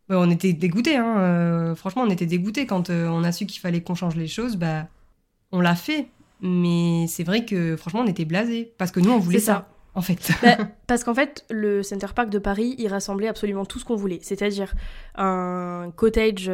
[0.08, 3.60] on était dégoûtés, hein, euh, franchement, on était dégoûtés quand euh, on a su qu'il
[3.60, 4.56] fallait qu'on change les choses.
[4.56, 4.88] Bah,
[5.52, 6.08] on l'a fait,
[6.40, 9.68] mais c'est vrai que franchement, on était blasés parce que nous, on voulait ça.
[9.94, 10.32] En fait.
[10.42, 10.56] Bah,
[10.88, 14.20] parce qu'en fait, le Center Park de Paris, il rassemblait absolument tout ce qu'on voulait.
[14.22, 14.74] C'est-à-dire
[15.16, 16.48] un cottage,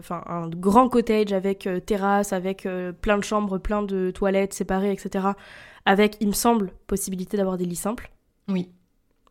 [0.00, 2.66] enfin un grand cottage avec terrasse, avec
[3.00, 5.34] plein de chambres, plein de toilettes séparées, etc
[5.84, 8.10] avec, il me semble, possibilité d'avoir des lits simples.
[8.48, 8.68] Oui.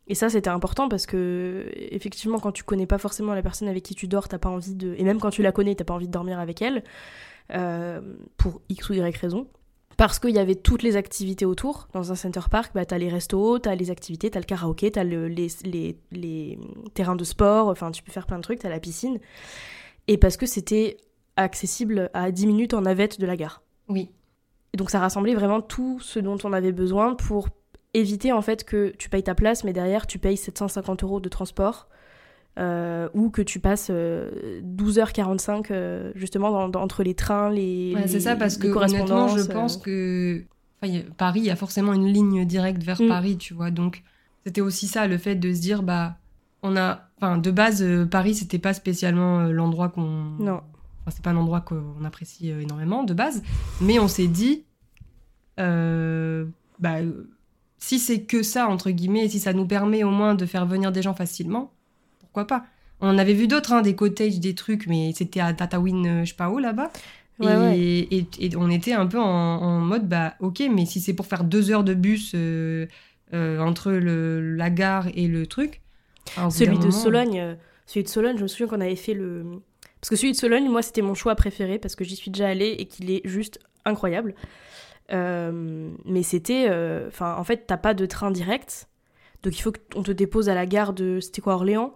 [0.07, 3.83] Et ça, c'était important parce que, effectivement, quand tu connais pas forcément la personne avec
[3.83, 4.95] qui tu dors, t'as pas envie de.
[4.97, 6.83] Et même quand tu la connais, t'as pas envie de dormir avec elle,
[7.53, 8.01] euh,
[8.37, 9.47] pour X ou Y raison.
[9.97, 11.87] Parce qu'il y avait toutes les activités autour.
[11.93, 15.03] Dans un center park, bah, t'as les restos, t'as les activités, t'as le karaoké, t'as
[15.03, 16.59] le, les, les, les,
[16.93, 19.19] terrains de sport, enfin, tu peux faire plein de trucs, t'as la piscine.
[20.07, 20.97] Et parce que c'était
[21.35, 23.61] accessible à 10 minutes en navette de la gare.
[23.89, 24.09] Oui.
[24.73, 27.49] Et donc ça rassemblait vraiment tout ce dont on avait besoin pour
[27.93, 31.29] éviter en fait que tu payes ta place, mais derrière tu payes 750 euros de
[31.29, 31.87] transport.
[32.59, 37.95] Euh, ou que tu passes 12h45 euh, euh, justement entre les trains, les.
[38.07, 40.43] c'est ça, parce que honnêtement, je pense que
[41.17, 43.07] Paris, il y a forcément une ligne directe vers mm.
[43.07, 43.71] Paris, tu vois.
[43.71, 44.03] Donc,
[44.45, 46.17] c'était aussi ça, le fait de se dire, bah,
[46.61, 47.07] on a.
[47.21, 50.09] Enfin, de base, Paris, c'était pas spécialement l'endroit qu'on.
[50.39, 50.61] Non
[51.09, 53.41] c'est pas un endroit qu'on apprécie euh, énormément de base,
[53.79, 54.63] mais on s'est dit,
[55.59, 56.45] euh,
[56.79, 56.97] bah,
[57.77, 60.91] si c'est que ça, entre guillemets, si ça nous permet au moins de faire venir
[60.91, 61.71] des gens facilement,
[62.19, 62.65] pourquoi pas?
[62.99, 66.23] On en avait vu d'autres, hein, des cottages, des trucs, mais c'était à Tatawin, euh,
[66.23, 66.91] je sais pas où, là-bas.
[67.41, 71.71] et, on était un peu en, mode, bah ok, mais si c'est pour faire deux
[71.71, 72.35] heures de bus
[73.33, 75.81] entre le, la gare et le truc.
[76.51, 79.63] Celui de Sologne, celui de Sologne, je me souviens qu'on avait fait le,
[80.01, 82.47] parce que celui de Sologne, moi, c'était mon choix préféré parce que j'y suis déjà
[82.47, 84.33] allée et qu'il est juste incroyable.
[85.13, 86.67] Euh, mais c'était.
[86.69, 88.87] Euh, enfin, en fait, t'as pas de train direct.
[89.43, 91.19] Donc il faut qu'on te dépose à la gare de.
[91.19, 91.93] C'était quoi, Orléans?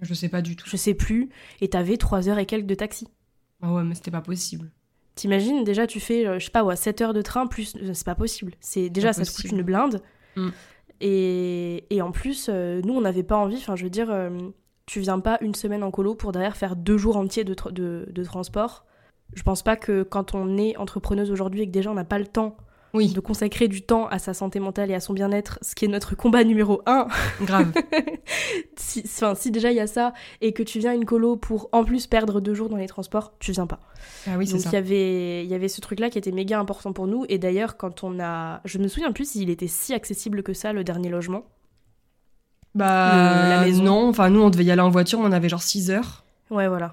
[0.00, 0.66] Je sais pas du tout.
[0.66, 1.28] Je sais plus.
[1.60, 3.08] Et t'avais 3 heures et quelques de taxi.
[3.60, 4.70] Ah ouais, mais c'était pas possible.
[5.14, 7.76] T'imagines, déjà, tu fais, euh, je sais pas, ouais, 7 heures de train, plus.
[7.92, 8.52] C'est pas possible.
[8.60, 10.02] C'est Déjà, ça te coûte une blinde.
[10.36, 10.48] Mm.
[11.02, 13.56] Et, et, en plus, nous, on n'avait pas envie.
[13.56, 14.10] Enfin, je veux dire
[14.92, 17.54] tu viens pas une semaine en colo pour derrière faire deux jours entiers de,
[18.10, 18.84] de, transport.
[19.32, 22.18] Je pense pas que quand on est entrepreneuse aujourd'hui et que déjà on n'a pas
[22.18, 22.58] le temps
[22.92, 23.10] oui.
[23.10, 25.88] de consacrer du temps à sa santé mentale et à son bien-être, ce qui est
[25.88, 27.08] notre combat numéro un.
[27.40, 27.72] Grave.
[28.76, 31.84] si, si déjà il y a ça et que tu viens une colo pour en
[31.84, 33.80] plus perdre deux jours dans les transports, tu viens pas.
[34.26, 37.06] Ah oui, Donc il y avait, y avait ce truc-là qui était méga important pour
[37.06, 37.24] nous.
[37.30, 38.60] Et d'ailleurs, quand on a.
[38.66, 41.46] Je me souviens plus s'il était si accessible que ça, le dernier logement.
[42.74, 43.82] Bah, la maison.
[43.82, 46.24] non, enfin, nous, on devait y aller en voiture, on avait genre 6 heures.
[46.50, 46.92] Ouais, voilà.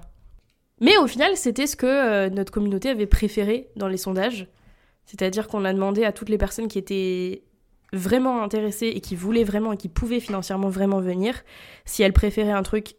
[0.80, 4.48] Mais au final, c'était ce que euh, notre communauté avait préféré dans les sondages.
[5.04, 7.42] C'est-à-dire qu'on a demandé à toutes les personnes qui étaient
[7.92, 11.42] vraiment intéressées et qui voulaient vraiment et qui pouvaient financièrement vraiment venir,
[11.84, 12.94] si elles préféraient un truc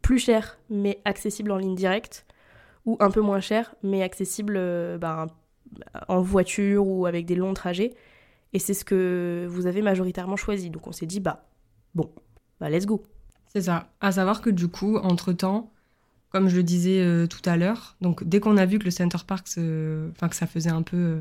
[0.00, 2.24] plus cher mais accessible en ligne directe,
[2.86, 5.26] ou un peu moins cher mais accessible euh, ben,
[6.08, 7.94] en voiture ou avec des longs trajets.
[8.52, 10.70] Et c'est ce que vous avez majoritairement choisi.
[10.70, 11.44] Donc on s'est dit, bah,
[11.94, 12.10] Bon,
[12.60, 13.02] bah let's go.
[13.48, 13.90] C'est ça.
[14.00, 15.70] À savoir que du coup, entre-temps,
[16.30, 18.90] comme je le disais euh, tout à l'heure, donc dès qu'on a vu que le
[18.90, 20.96] Center Park, enfin que ça faisait un peu...
[20.96, 21.20] Euh,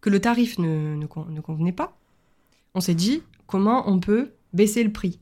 [0.00, 1.96] que le tarif ne, ne, convenait pas,
[2.74, 5.18] on s'est dit comment on peut baisser le prix?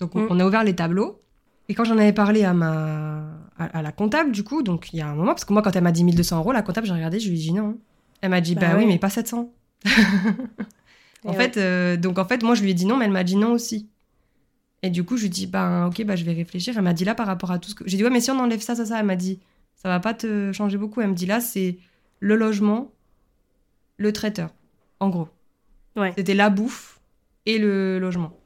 [0.00, 0.40] Donc on, mm.
[0.40, 1.20] a ouvert les tableaux.
[1.68, 5.00] Et quand j'en avais parlé à ma à, la comptable, du coup, donc il y
[5.00, 6.92] a un moment, parce que moi, quand elle m'a dit 1200 euros, la comptable, j'ai
[6.92, 7.78] regardé, je lui ai dit non.
[8.20, 9.52] Elle m'a dit, bah, bah oui, mais pas 700.
[11.24, 13.24] en fait, euh, donc en fait, moi, je lui ai dit non, mais elle m'a
[13.24, 13.88] dit non aussi.
[14.84, 16.74] Et du coup, je lui dis, bah, ok, bah, je vais réfléchir.
[16.76, 17.84] Elle m'a dit là, par rapport à tout ce que.
[17.86, 19.40] J'ai dit, ouais, mais si on enlève ça, ça, ça, elle m'a dit,
[19.76, 21.00] ça va pas te changer beaucoup.
[21.00, 21.78] Elle me dit là, c'est
[22.20, 22.92] le logement,
[23.96, 24.50] le traiteur,
[25.00, 25.28] en gros.
[25.96, 26.12] Ouais.
[26.18, 27.00] C'était la bouffe
[27.46, 28.38] et le logement.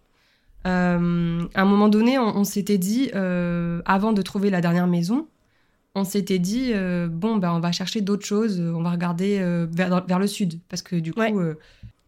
[0.69, 5.27] Euh, à un moment donné, on, s'était dit, euh, avant de trouver la dernière maison,
[5.97, 9.41] on s'était dit, euh, bon, ben, on va chercher d'autres choses, on va regarder
[9.73, 10.61] vers, vers, le sud.
[10.69, 11.21] Parce que du coup,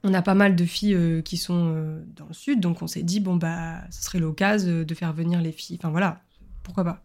[0.02, 2.86] on a pas mal de filles euh, qui sont euh, dans le sud, donc on
[2.86, 5.76] s'est dit, bon, bah, ce serait l'occasion de faire venir les filles.
[5.80, 6.22] Enfin voilà,
[6.62, 7.02] pourquoi pas.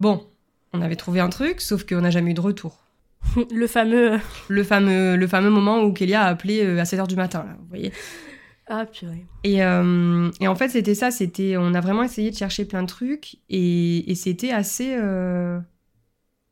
[0.00, 0.26] Bon,
[0.72, 2.78] on avait trouvé un truc, sauf qu'on n'a jamais eu de retour.
[3.52, 4.18] le fameux.
[4.48, 7.56] Le fameux, le fameux moment où Kélia a appelé euh, à 7h du matin, là,
[7.58, 7.92] vous voyez.
[8.66, 9.26] Ah, purée.
[9.44, 11.10] Et, euh, et en fait, c'était ça.
[11.10, 14.94] C'était, on a vraiment essayé de chercher plein de trucs et, et c'était assez.
[14.96, 15.60] euh,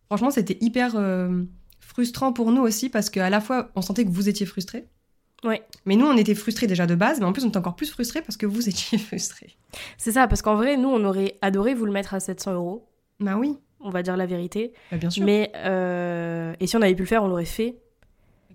[0.06, 1.44] Franchement, c'était hyper euh,
[1.78, 4.86] frustrant pour nous aussi parce qu'à la fois, on sentait que vous étiez frustrés.
[5.44, 5.62] Ouais.
[5.86, 7.90] Mais nous, on était frustrés déjà de base, mais en plus, on était encore plus
[7.90, 9.56] frustrés parce que vous étiez frustrés.
[9.96, 12.86] C'est ça, parce qu'en vrai, nous, on aurait adoré vous le mettre à 700 euros.
[13.20, 14.72] Bah oui, On va dire la vérité.
[14.90, 15.24] bah bien sûr.
[15.24, 17.76] Mais, euh, et si on avait pu le faire, on l'aurait fait.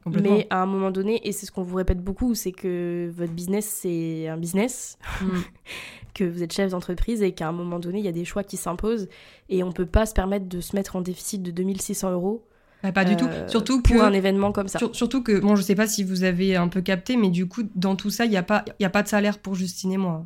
[0.03, 0.35] Complètement.
[0.37, 3.31] Mais à un moment donné, et c'est ce qu'on vous répète beaucoup, c'est que votre
[3.33, 5.27] business, c'est un business, Mm.
[6.13, 8.43] que vous êtes chef d'entreprise et qu'à un moment donné, il y a des choix
[8.43, 9.09] qui s'imposent
[9.49, 12.45] et on peut pas se permettre de se mettre en déficit de 2600 euros
[12.85, 13.25] Bah, pas du tout.
[13.25, 13.93] euh, Surtout que.
[13.93, 14.77] pour un événement comme ça.
[14.79, 17.47] Sur- surtout que, bon, je sais pas si vous avez un peu capté, mais du
[17.47, 19.91] coup, dans tout ça, il n'y a, pas- y a pas de salaire pour Justine
[19.91, 20.25] et moi.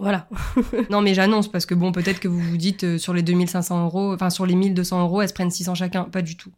[0.00, 0.28] Voilà.
[0.90, 3.84] non, mais j'annonce, parce que bon, peut-être que vous vous dites euh, sur les 2500
[3.84, 6.04] euros, enfin sur les 1200 euros, elles se prennent 600 chacun.
[6.04, 6.50] Pas du tout.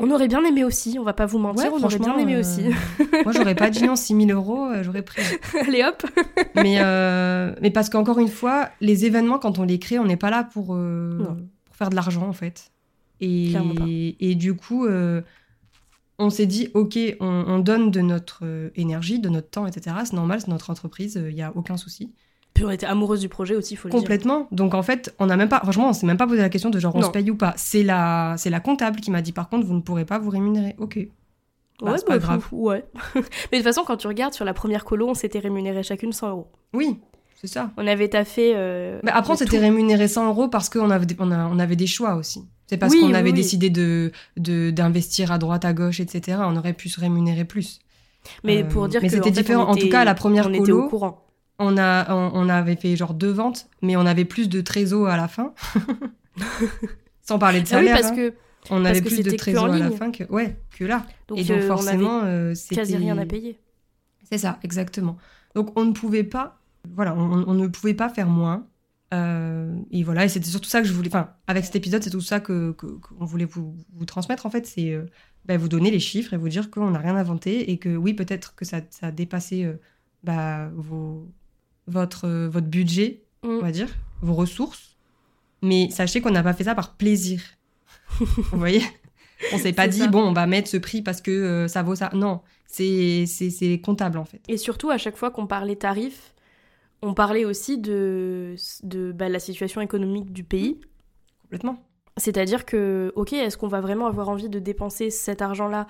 [0.00, 2.36] On aurait bien aimé aussi, on va pas vous mentir, Ouais, on aurait bien aimé
[2.36, 2.62] euh, aussi.
[3.24, 5.22] moi, j'aurais pas dit non, 6000 euros, euh, j'aurais pris.
[5.66, 6.04] Allez hop
[6.54, 6.78] mais,
[7.60, 10.44] mais parce qu'encore une fois, les événements, quand on les crée, on n'est pas là
[10.44, 12.70] pour, pour faire de l'argent, en fait.
[13.20, 13.62] Et, pas.
[13.86, 15.22] et du coup, euh,
[16.18, 19.96] on s'est dit, OK, on, on donne de notre euh, énergie, de notre temps, etc.
[20.04, 22.12] C'est normal, c'est notre entreprise, il n'y a aucun souci.
[22.54, 24.00] Puis on était amoureuse du projet aussi, il faut le dire.
[24.00, 24.48] Complètement.
[24.50, 26.70] Donc en fait, on n'a même pas, franchement, on s'est même pas posé la question
[26.70, 27.54] de genre on se paye ou pas.
[27.56, 30.30] C'est la, c'est la comptable qui m'a dit par contre vous ne pourrez pas vous
[30.30, 30.74] rémunérer.
[30.78, 30.98] Ok.
[31.80, 32.40] Bah, ouais, c'est pas bah, grave.
[32.40, 32.84] fou, ouais.
[33.14, 36.12] Mais de toute façon, quand tu regardes sur la première colo, on s'était rémunéré chacune
[36.12, 36.48] 100 euros.
[36.74, 36.98] Oui,
[37.40, 37.70] c'est ça.
[37.76, 38.54] On avait taffé.
[38.56, 41.60] euh, Mais après on s'était rémunéré 100 euros parce qu'on avait, des- on, a- on
[41.60, 42.42] avait des choix aussi.
[42.68, 43.36] C'est parce Oui, qu'on avait oui.
[43.36, 46.38] décidé de, d'investir à droite à gauche, etc.
[46.42, 47.80] On aurait pu se rémunérer plus.
[48.44, 49.64] Mais Euh, pour dire mais que c'était fait, différent.
[49.64, 51.24] En tout cas, la première on était au courant.
[51.58, 55.08] On a, on, on avait fait genre deux ventes, mais on avait plus de trésor
[55.08, 55.54] à la fin.
[57.22, 57.94] Sans parler de Ah oui, salaire.
[58.00, 58.16] parce hein.
[58.16, 58.34] que
[58.70, 61.04] on parce avait que plus de trésor à la fin que ouais que là.
[61.26, 63.58] donc, et donc euh, forcément, euh, c'était quasi rien à payer.
[64.30, 65.16] C'est ça, exactement.
[65.54, 66.58] Donc on ne pouvait pas,
[66.94, 68.66] voilà, on, on ne pouvait pas faire moins.
[69.14, 71.08] Euh, et voilà, et c'était surtout ça que je voulais.
[71.08, 74.44] Enfin, avec cet épisode, c'est tout ça que qu'on voulait vous, vous transmettre.
[74.44, 75.06] En fait, c'est euh,
[75.46, 78.12] bah, vous donner les chiffres et vous dire qu'on n'a rien inventé et que oui,
[78.12, 79.74] peut-être que ça, ça a dépassé euh,
[80.24, 81.26] bah, vos,
[81.86, 83.48] votre euh, votre budget, Mm.
[83.48, 83.88] on va dire,
[84.20, 84.96] vos ressources.
[85.62, 87.40] Mais sachez qu'on n'a pas fait ça par plaisir.
[88.18, 88.82] vous voyez?
[89.52, 90.06] On s'est pas dit, ça.
[90.08, 92.10] bon, on va mettre ce prix parce que ça vaut ça.
[92.14, 94.40] Non, c'est c'est- c'est comptable en fait.
[94.48, 96.34] Et surtout, à chaque fois qu'on parlait tarifs,
[97.02, 100.80] on parlait aussi de, de bah, la situation économique du pays.
[101.42, 101.78] Complètement.
[102.16, 105.86] C'est-à-dire que, ok, est-ce qu'on va vraiment avoir envie de dépenser cet argent-là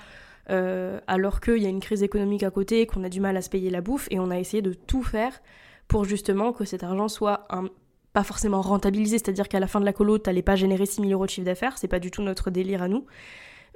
[0.50, 3.42] euh, alors qu'il y a une crise économique à côté, qu'on a du mal à
[3.42, 5.40] se payer la bouffe, et on a essayé de tout faire
[5.88, 7.68] pour justement que cet argent soit un-
[8.14, 11.12] pas forcément rentabilisé, c'est-à-dire qu'à la fin de la colo, t'allais pas générer 6 000
[11.12, 13.04] euros de chiffre d'affaires, c'est pas du tout notre délire à nous,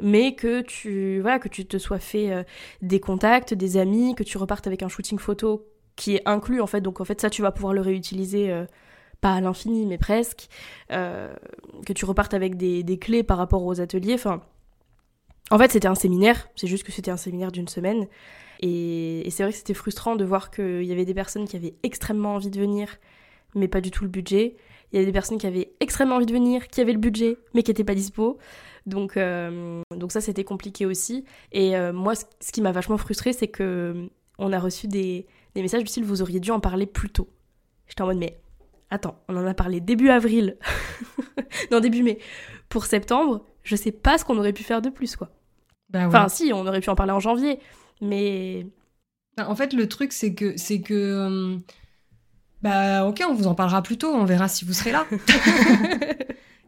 [0.01, 2.43] mais que tu, voilà, que tu te sois fait euh,
[2.81, 5.67] des contacts, des amis, que tu repartes avec un shooting photo
[6.03, 8.51] qui est inclus en fait, donc en fait ça tu vas pouvoir le réutiliser.
[8.51, 8.67] euh,
[9.21, 10.49] pas à l'infini, mais presque.
[10.91, 11.33] Euh,
[11.87, 14.15] que tu repartes avec des, des clés par rapport aux ateliers.
[14.15, 14.43] Enfin,
[15.53, 16.49] en fait, c'était un séminaire.
[16.57, 18.09] C'est juste que c'était un séminaire d'une semaine.
[18.59, 21.77] Et, c'est vrai que c'était frustrant de voir qu'il y avait des personnes qui avaient
[21.85, 22.99] extrêmement envie de venir,
[23.55, 24.57] mais pas du tout le budget.
[24.91, 27.37] Il y avait des personnes qui avaient extrêmement envie de venir, qui avaient le budget,
[27.55, 28.39] mais qui n'étaient pas dispo.
[28.87, 31.25] Donc, euh, donc ça, c'était compliqué aussi.
[31.53, 35.83] Et moi, ce, qui m'a vachement frustrée, c'est que on a reçu des, des messages
[35.83, 37.29] du style «vous auriez dû en parler plus tôt».
[37.87, 38.41] J'étais en mode «mais
[38.91, 40.57] attends, on en a parlé début avril,
[41.71, 42.19] non début mai,
[42.69, 45.31] pour septembre, je sais pas ce qu'on aurait pu faire de plus quoi.
[45.91, 46.07] Bah ouais.
[46.07, 47.59] Enfin si, on aurait pu en parler en janvier,
[48.01, 48.67] mais
[49.39, 51.57] En fait, le truc, c'est que, c'est que, euh,
[52.63, 55.07] bah, ok, on vous en parlera plus tôt, on verra si vous serez là.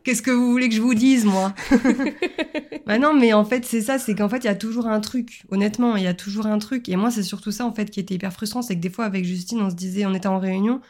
[0.04, 1.54] Qu'est-ce que vous voulez que je vous dise, moi
[2.86, 5.00] Bah non, mais en fait, c'est ça, c'est qu'en fait, il y a toujours un
[5.00, 5.44] truc.
[5.50, 6.90] Honnêtement, il y a toujours un truc.
[6.90, 9.06] Et moi, c'est surtout ça, en fait, qui était hyper frustrant, c'est que des fois,
[9.06, 10.82] avec Justine, on se disait, on était en réunion,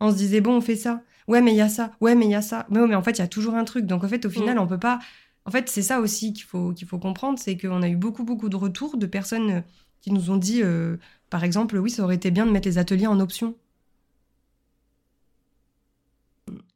[0.00, 1.02] on se disait, bon, on fait ça.
[1.28, 1.92] Ouais, mais il y a ça.
[2.00, 2.66] Ouais, mais il y a ça.
[2.70, 3.84] Mais, ouais, mais en fait, il y a toujours un truc.
[3.84, 5.00] Donc, en fait, au final, on peut pas.
[5.44, 8.24] En fait, c'est ça aussi qu'il faut, qu'il faut comprendre, c'est qu'on a eu beaucoup,
[8.24, 9.64] beaucoup de retours de personnes
[10.00, 10.96] qui nous ont dit, euh,
[11.30, 13.54] par exemple, oui, ça aurait été bien de mettre les ateliers en option.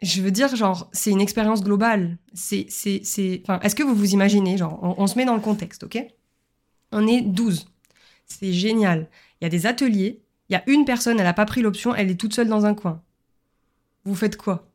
[0.03, 2.18] Je veux dire, genre, c'est une expérience globale.
[2.34, 3.40] C'est, c'est, c'est...
[3.44, 6.05] Enfin, est-ce que vous vous imaginez, genre, on, on se met dans le contexte, ok?
[6.92, 7.66] On est 12.
[8.26, 9.09] C'est génial.
[9.40, 10.20] Il y a des ateliers.
[10.49, 12.66] Il y a une personne, elle n'a pas pris l'option, elle est toute seule dans
[12.66, 13.03] un coin.
[14.05, 14.68] Vous faites quoi?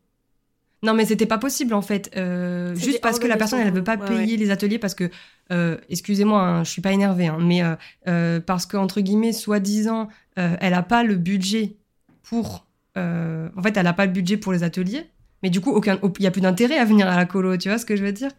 [0.84, 2.12] Non, mais c'était pas possible en fait.
[2.18, 5.10] Euh, juste parce que la personne, elle veut pas ouais, payer les ateliers parce que,
[5.52, 7.62] euh, excusez-moi, hein, je suis pas énervée, hein, mais
[8.08, 11.76] euh, parce que entre guillemets, soi-disant, elle a pas le budget
[12.24, 12.66] pour.
[12.98, 15.10] Euh, en fait, elle a pas le budget pour les ateliers,
[15.44, 17.58] mais du coup, il y a plus d'intérêt à venir à la colo.
[17.58, 18.32] Tu vois ce que je veux dire?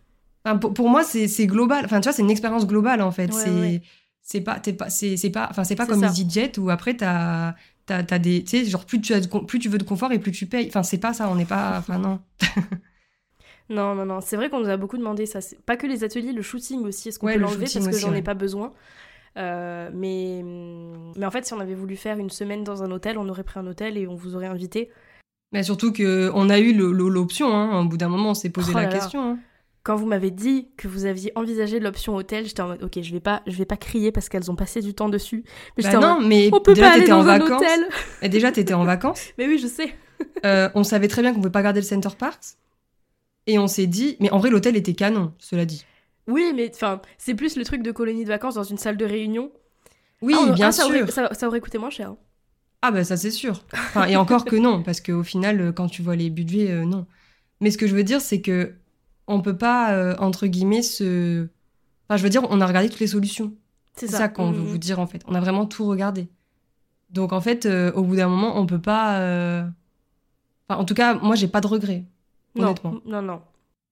[0.44, 1.84] Enfin, pour, pour moi, c'est global.
[1.84, 3.32] Enfin, tu vois, c'est une expérience globale en fait.
[3.32, 3.80] Ouais,
[4.22, 4.44] c'est ouais.
[4.44, 6.04] pas t'es pas c'est pas enfin c'est pas comme.
[6.04, 7.54] EasyJet où après t'as
[7.86, 10.18] t'as des, tu sais, genre plus tu as, de plus tu veux de confort et
[10.18, 10.66] plus tu payes.
[10.68, 11.28] Enfin, c'est pas ça.
[11.28, 12.20] On n'est pas, enfin non.
[13.70, 14.20] Non, non, non.
[14.20, 15.38] C'est vrai qu'on nous a beaucoup demandé ça.
[15.64, 17.08] Pas que les ateliers, le shooting aussi.
[17.08, 18.72] Est-ce qu'on Ouais, peut le l'enlever parce que j'en ai pas besoin?
[19.38, 20.42] Euh, mais,
[21.16, 23.44] mais en fait, si on avait voulu faire une semaine dans un hôtel, on aurait
[23.44, 24.90] pris un hôtel et on vous aurait invité.
[25.52, 27.54] Mais surtout que on a eu l'option.
[27.54, 27.80] Hein.
[27.80, 28.98] Au bout d'un moment, on s'est posé Oh la là là.
[28.98, 29.22] question.
[29.22, 29.38] hein.
[29.84, 33.12] Quand vous m'avez dit que vous aviez envisagé l'option hôtel, j'étais en mode ok, je
[33.12, 35.42] vais pas, je vais pas crier parce qu'elles ont passé du temps dessus.
[35.76, 37.60] Mais Bah en mode, non, mais on peut déjà pas aller en un vacances.
[37.62, 37.88] hôtel.
[38.22, 39.30] Et déjà t'étais en vacances.
[39.38, 39.92] Mais oui, je sais.
[40.46, 42.54] Euh, on savait très bien qu'on pouvait pas garder le Center Parks.
[43.48, 45.84] Et on s'est dit, mais en vrai l'hôtel était canon, cela dit.
[46.28, 49.04] Oui, mais enfin, c'est plus le truc de colonie de vacances dans une salle de
[49.04, 49.50] réunion.
[50.20, 50.90] Oui, Ah, bien ah, ça sûr.
[51.02, 52.10] aurait- ça, ça aurait coûté moins cher.
[52.10, 52.16] hein.
[52.84, 53.62] Ah bah ça c'est sûr.
[53.72, 56.84] Enfin, et encore que non, parce qu'au final, euh, quand tu vois les budgets, euh,
[56.84, 57.06] non.
[57.60, 58.74] Mais ce que je veux dire, c'est que
[59.28, 61.46] on peut pas, euh, entre guillemets, se...
[62.08, 63.52] Enfin, je veux dire, on a regardé toutes les solutions.
[63.94, 64.66] C'est ça, ça, qu'on veut Mhm.
[64.66, 65.22] vous dire, en fait.
[65.28, 66.28] On a vraiment tout regardé.
[67.10, 69.20] Donc, en fait, euh, au bout d'un moment, on peut pas...
[70.68, 72.04] Enfin, en tout cas, moi, j'ai pas de regrets.
[72.56, 72.94] Non, Honnêtement.
[73.06, 73.42] non, non.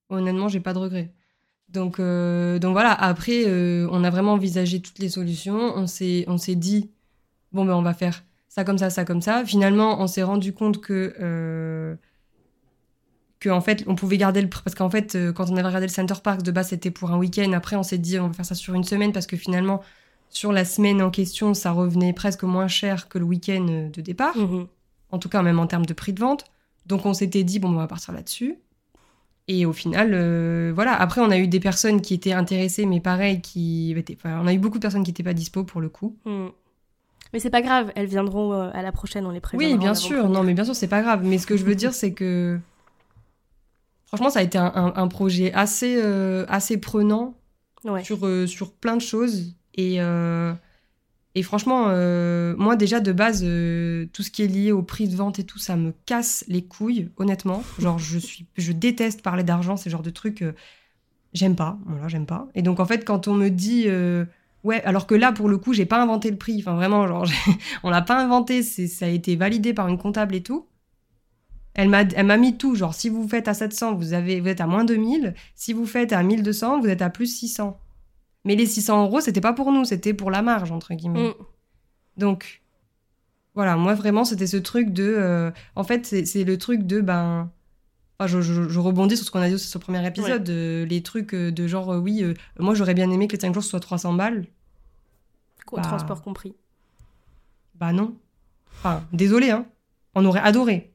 [0.09, 1.13] Honnêtement, j'ai pas de regrets.
[1.73, 5.73] Donc, euh, donc voilà, après, euh, on a vraiment envisagé toutes les solutions.
[5.75, 6.89] On s'est, on s'est dit,
[7.53, 9.45] bon, ben, on va faire ça comme ça, ça comme ça.
[9.45, 11.95] Finalement, on s'est rendu compte que, euh,
[13.39, 14.49] que en fait, on pouvait garder le.
[14.49, 17.17] Parce qu'en fait, quand on avait regardé le Center Park, de base, c'était pour un
[17.17, 17.53] week-end.
[17.53, 19.81] Après, on s'est dit, on va faire ça sur une semaine parce que finalement,
[20.29, 24.35] sur la semaine en question, ça revenait presque moins cher que le week-end de départ
[24.37, 24.67] Mhm.
[25.11, 26.45] en tout cas même en termes de prix de vente.
[26.85, 28.55] Donc on s'était dit, bon, on va partir là-dessus.
[29.47, 30.93] Et au final, euh, voilà.
[30.93, 34.17] Après, on a eu des personnes qui étaient intéressées, mais pareil, qui étaient...
[34.23, 36.15] on a eu beaucoup de personnes qui n'étaient pas dispo pour le coup.
[36.25, 36.51] Mhm.
[37.33, 39.73] Mais c'est pas grave, elles viendront euh, à la prochaine, on les préviendra.
[39.73, 40.27] Oui, en bien sûr.
[40.29, 41.21] Non, mais bien sûr, c'est pas grave.
[41.23, 42.59] Mais ce que je veux dire, c'est que
[44.07, 47.35] franchement, ça a été un, un- un projet assez, euh, assez prenant
[47.83, 48.03] Ouais.
[48.03, 49.55] sur, euh, sur plein de choses.
[49.75, 50.53] Et, euh,
[51.33, 55.07] et franchement, euh, moi déjà de base, euh, tout ce qui est lié au prix
[55.07, 57.63] de vente et tout, ça me casse les couilles, honnêtement.
[57.79, 60.41] Genre, je, suis, je déteste parler d'argent, ces genres de trucs.
[60.41, 60.53] euh,
[61.33, 62.47] j'aime pas, voilà, j'aime pas.
[62.53, 63.87] Et donc en fait, quand on me dit...
[64.63, 66.59] Ouais, alors que là, pour le coup, j'ai pas inventé le prix.
[66.59, 67.25] Enfin, vraiment, genre,
[67.83, 68.61] on l'a pas inventé.
[68.61, 70.67] C'est, ça a été validé par une comptable et tout.
[71.73, 72.75] Elle m'a, elle m'a mis tout.
[72.75, 75.33] Genre, si vous faites à 700, vous, avez, vous êtes à moins 2000.
[75.55, 77.79] Si vous faites à 1200, vous êtes à plus 600.
[78.45, 81.27] Mais les 600 euros, c'était pas pour nous, c'était pour la marge, entre guillemets.
[81.27, 81.33] Mhm.
[82.17, 82.61] Donc,
[83.53, 85.03] voilà, moi, vraiment, c'était ce truc de.
[85.03, 87.01] euh, en fait, c'est, le truc de.
[87.01, 87.51] Ben.
[88.19, 90.49] enfin, je, je- je rebondis sur ce qu'on a dit aussi sur le premier épisode.
[90.49, 92.23] euh, les trucs euh, de genre, euh, oui,
[92.59, 94.45] moi, j'aurais bien aimé que les 5 jours ce soit 300 balles.
[95.71, 95.83] Au Bah.
[95.83, 96.53] transport compris.
[97.75, 98.15] Bah non.
[98.79, 99.65] Enfin, désolé, hein.
[100.15, 100.91] On aurait adoré.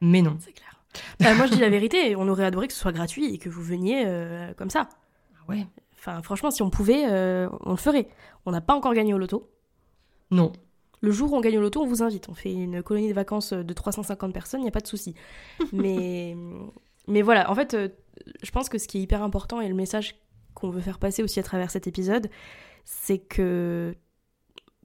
[0.00, 0.36] Mais non.
[0.40, 0.82] C'est clair.
[1.20, 3.48] Bah, moi, je dis la vérité, on aurait adoré que ce soit gratuit et que
[3.48, 4.04] vous veniez
[4.56, 4.88] comme ça.
[5.36, 5.66] Ah ouais.
[6.06, 8.08] Enfin, franchement, si on pouvait, euh, on le ferait.
[8.44, 9.50] On n'a pas encore gagné au loto.
[10.30, 10.52] Non.
[11.00, 12.28] Le jour où on gagne au loto, on vous invite.
[12.28, 15.14] On fait une colonie de vacances de 350 personnes, il n'y a pas de souci.
[15.72, 16.36] mais,
[17.08, 17.88] mais voilà, en fait, euh,
[18.42, 20.16] je pense que ce qui est hyper important et le message
[20.52, 22.28] qu'on veut faire passer aussi à travers cet épisode,
[22.84, 23.94] c'est que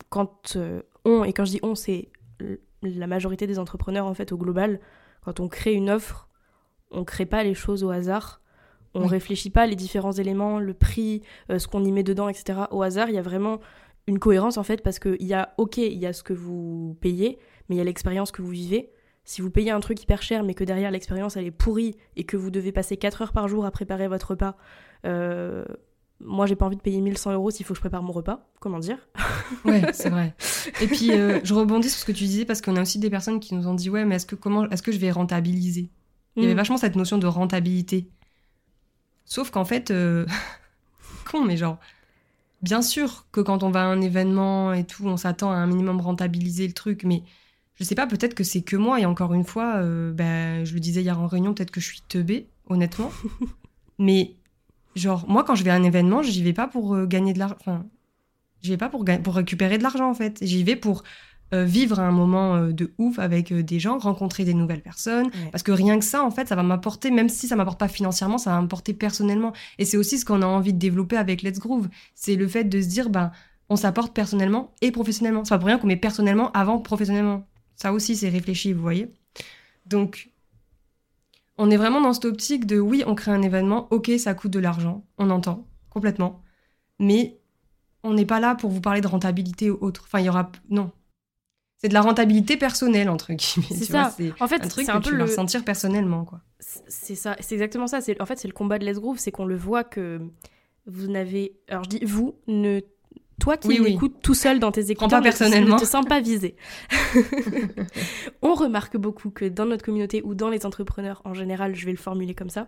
[0.07, 2.09] quand euh, on, et quand je dis on, c'est
[2.81, 4.79] la majorité des entrepreneurs en fait au global,
[5.21, 6.29] quand on crée une offre,
[6.91, 8.39] on crée pas les choses au hasard.
[8.95, 9.07] On Oui.
[9.07, 11.21] réfléchit pas les différents éléments, le prix,
[11.51, 12.61] euh, ce qu'on y met dedans, etc.
[12.71, 13.59] Au hasard, il y a vraiment
[14.07, 16.97] une cohérence en fait parce qu'il y a, ok, il y a ce que vous
[17.01, 17.37] payez,
[17.69, 18.89] mais il y a l'expérience que vous vivez.
[19.25, 22.23] Si vous payez un truc hyper cher, mais que derrière l'expérience elle est pourrie et
[22.23, 24.55] que vous devez passer 4 heures par jour à préparer votre repas,
[25.05, 25.63] euh,
[26.19, 28.49] moi j'ai pas envie de payer 1100 euros s'il faut que je prépare mon repas.
[28.59, 28.97] Comment dire
[29.65, 30.33] Ouais, c'est vrai.
[30.81, 33.09] Et puis, euh, je rebondis sur ce que tu disais parce qu'on a aussi des
[33.11, 35.91] personnes qui nous ont dit Ouais, mais est-ce que, comment, est-ce que je vais rentabiliser?
[36.35, 36.57] Il y avait Mm.
[36.57, 38.09] vachement cette notion de rentabilité.
[39.29, 40.25] Sauf qu'en fait, euh,
[41.31, 41.77] con, mais genre,
[42.63, 45.67] bien sûr que quand on va à un événement et tout, on s'attend à un
[45.67, 47.23] minimum rentabiliser le truc, mais
[47.75, 50.73] je sais pas, peut-être que c'est que moi, et encore une fois, euh, ben, je
[50.73, 53.11] le disais hier en réunion, peut-être que je suis teubée, honnêtement.
[53.99, 54.35] mais,
[54.95, 57.39] genre, moi, quand je vais à un événement, j'y vais pas pour euh, gagner de
[57.39, 57.57] l'argent.
[57.61, 57.85] Enfin,
[58.63, 60.39] j'y vais pas pour, pour récupérer de l'argent, en fait.
[60.41, 61.03] J'y vais pour
[61.53, 65.27] euh, vivre un moment euh, de ouf avec euh, des gens, rencontrer des nouvelles personnes.
[65.27, 65.49] Ouais.
[65.51, 67.87] Parce que rien que ça, en fait, ça va m'apporter, même si ça m'apporte pas
[67.87, 69.53] financièrement, ça va m'apporter personnellement.
[69.79, 71.89] Et c'est aussi ce qu'on a envie de développer avec Let's Groove.
[72.13, 73.31] C'est le fait de se dire, ben,
[73.69, 75.43] on s'apporte personnellement et professionnellement.
[75.43, 77.47] C'est pas pour rien qu'on met personnellement avant professionnellement.
[77.75, 79.11] Ça aussi, c'est réfléchi, vous voyez.
[79.85, 80.29] Donc,
[81.57, 84.51] on est vraiment dans cette optique de, oui, on crée un événement, ok, ça coûte
[84.51, 86.41] de l'argent, on entend, complètement.
[86.99, 87.39] Mais
[88.03, 90.03] on n'est pas là pour vous parler de rentabilité ou autre.
[90.05, 90.51] Enfin, il y aura...
[90.69, 90.91] Non.
[91.81, 93.67] C'est de la rentabilité personnelle, entre guillemets.
[93.69, 94.13] C'est tu ça.
[94.17, 95.29] vois, En fait, un truc c'est que un tu peu vas le.
[95.29, 96.41] ressentir personnellement, quoi.
[96.59, 98.01] C'est ça, c'est exactement ça.
[98.01, 100.19] C'est en fait c'est le combat de Let's Groove, c'est qu'on le voit que
[100.85, 101.53] vous n'avez.
[101.69, 102.81] Alors je dis vous ne
[103.39, 105.75] toi qui Oui, tout seul dans tes écouteurs, pas ne te- personnellement.
[105.75, 106.57] ne te sens pas visé.
[108.41, 111.91] On remarque beaucoup que dans notre communauté ou dans les entrepreneurs en général, je vais
[111.91, 112.67] le formuler comme ça,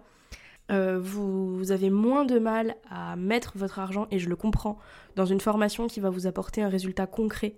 [0.72, 4.78] euh, vous, vous avez moins de mal à mettre votre argent, et je le comprends,
[5.16, 7.55] dans une formation qui va vous apporter un résultat concret,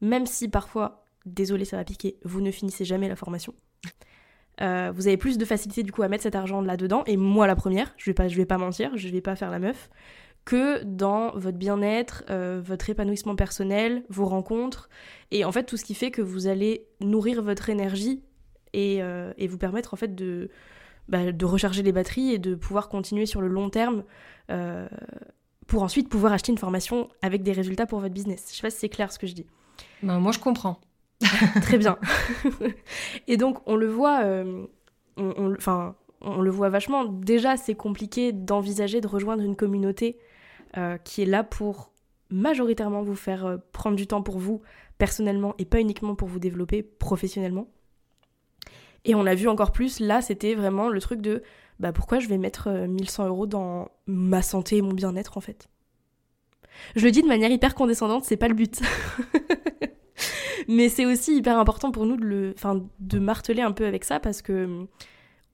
[0.00, 3.54] même si parfois, désolé ça va piquer, vous ne finissez jamais la formation.
[4.60, 7.46] Euh, vous avez plus de facilité du coup à mettre cet argent là-dedans, et moi
[7.46, 9.90] la première, je vais pas, je vais pas mentir, je vais pas faire la meuf,
[10.44, 14.88] que dans votre bien-être, euh, votre épanouissement personnel, vos rencontres,
[15.30, 18.22] et en fait tout ce qui fait que vous allez nourrir votre énergie
[18.72, 20.50] et, euh, vous permettre en fait de,
[21.08, 24.04] bah, de recharger les batteries et de pouvoir continuer sur le long terme
[25.66, 28.46] pour ensuite pouvoir acheter une formation avec des résultats pour votre business.
[28.50, 29.46] Je sais pas si c'est clair ce que je dis.
[30.02, 30.80] Ben, moi, je comprends.
[31.62, 31.98] Très bien.
[33.26, 34.66] et donc, on le voit, euh,
[35.16, 37.04] on, on- enfin, on le voit vachement.
[37.04, 40.18] Déjà, c'est compliqué d'envisager de rejoindre une communauté
[40.76, 41.92] euh, qui est là pour
[42.30, 44.60] majoritairement vous faire euh, prendre du temps pour vous
[44.98, 47.68] personnellement et pas uniquement pour vous développer professionnellement.
[49.04, 51.42] Et on l'a vu encore plus, là, c'était vraiment le truc de
[51.78, 55.40] bah, pourquoi je vais mettre euh, 1100 euros dans ma santé et mon bien-être en
[55.40, 55.68] fait?
[56.94, 58.80] Je le dis de manière hyper condescendante, c'est pas le but.
[60.68, 64.04] Mais c'est aussi hyper important pour nous de, le, enfin, de marteler un peu avec
[64.04, 64.88] ça parce que hum,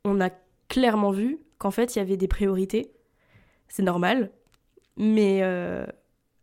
[0.04, 0.30] on a
[0.68, 2.92] clairement vu qu'en fait il y avait des priorités.
[3.68, 4.30] C'est normal.
[4.96, 5.86] Mais euh,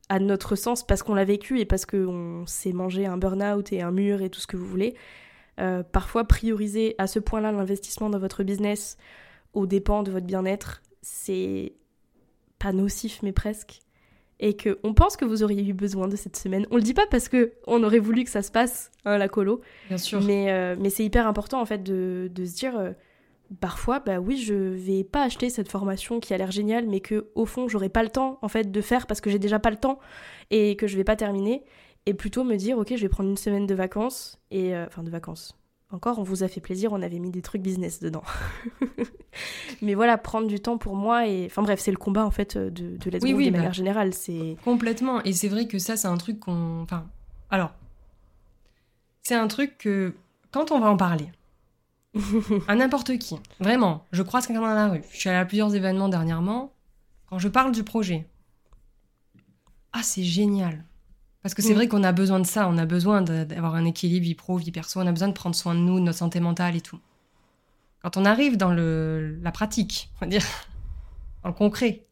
[0.10, 3.82] à notre sens, parce qu'on l'a vécu et parce qu'on s'est mangé un burn-out et
[3.82, 4.96] un mur et tout ce que vous voulez,
[5.60, 8.98] euh, parfois prioriser à ce point-là l'investissement dans votre business
[9.54, 11.74] aux dépens de votre bien-être, c'est
[12.58, 13.82] pas nocif mais presque.
[14.42, 16.66] Et que on pense que vous auriez eu besoin de cette semaine.
[16.72, 19.28] On le dit pas parce que on aurait voulu que ça se passe, hein, la
[19.28, 19.60] colo,
[19.90, 20.22] Bien sûr.
[20.22, 22.92] mais, euh, mais c'est hyper important en fait de, de se dire euh,
[23.60, 27.28] parfois bah oui je vais pas acheter cette formation qui a l'air géniale mais que
[27.36, 29.72] au fond j'aurai pas le temps en fait de faire parce que j'ai déjà pas
[29.72, 29.98] le temps
[30.52, 31.64] et que je vais pas terminer
[32.06, 35.02] et plutôt me dire ok je vais prendre une semaine de vacances et euh, enfin
[35.04, 35.58] de vacances
[35.92, 38.24] encore on vous a fait plaisir on avait mis des trucs business dedans
[39.82, 42.58] mais voilà prendre du temps pour moi et enfin bref c'est le combat en fait
[42.58, 43.58] de, de Let's Oui, oui, de bah.
[43.58, 45.24] manière générale c'est Complètement.
[45.24, 46.82] Et c'est vrai que ça, c'est un truc qu'on.
[46.82, 47.08] Enfin,
[47.50, 47.72] alors.
[49.24, 50.16] C'est un truc que,
[50.52, 51.30] quand on va en parler,
[52.68, 55.76] à n'importe qui, vraiment, je croise quelqu'un dans la rue, je suis allée à plusieurs
[55.76, 56.74] événements dernièrement,
[57.28, 58.28] quand je parle du projet,
[59.94, 60.84] ah, c'est génial.
[61.42, 61.76] Parce que c'est Mm.
[61.76, 64.72] vrai qu'on a besoin de ça, on a besoin d'avoir un équilibre vie pro, vie
[64.72, 67.00] perso, on a besoin de prendre soin de nous, de notre santé mentale et tout.
[68.04, 70.44] Quand on arrive dans le, la pratique, on va dire,
[71.44, 72.08] dans le concret,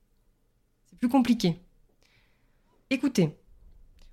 [0.89, 1.59] c'est plus compliqué.
[2.89, 3.35] Écoutez,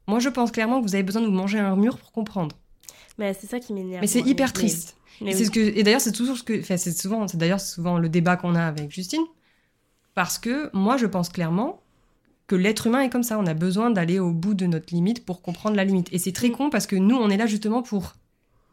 [0.08, 2.56] moi je pense clairement que vous avez besoin de vous manger un mur pour comprendre.
[3.18, 4.96] mais c'est ça qui m'énerve Mais c'est hyper triste.
[5.20, 5.38] mais Et oui.
[5.38, 7.98] c'est ce que et d'ailleurs c'est toujours ce que enfin, c'est souvent c'est d'ailleurs souvent
[7.98, 9.22] le débat qu'on a avec Justine
[10.14, 11.80] parce que moi je pense clairement
[12.46, 15.24] que l'être humain est comme ça, on a besoin d'aller au bout de notre limite
[15.24, 16.52] pour comprendre la limite et c'est très Mm.
[16.56, 18.14] con parce que nous on est là justement pour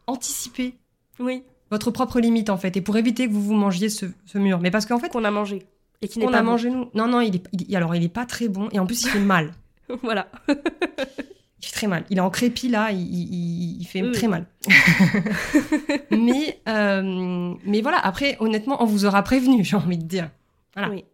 [0.07, 0.75] anticiper
[1.19, 4.37] oui votre propre limite en fait et pour éviter que vous vous mangiez ce, ce
[4.37, 4.59] mur.
[4.59, 5.65] Mais parce qu'en fait qu'on a mangé
[6.01, 6.51] et qui n'est pas a bon.
[6.51, 6.89] mangé nous.
[6.93, 9.07] Non non, il est il- alors il est pas très bon et en plus il
[9.09, 9.53] fait mal.
[10.03, 12.03] voilà Il fait très mal.
[12.09, 14.47] Il est en crépi là, il, il- il fait Oui, très mal.
[16.11, 20.29] mais, euh, mais voilà, après, honnêtement, on vous aura prévenu, j'ai envie de dire.
[20.75, 20.89] Voilà.
[20.89, 21.05] Oui.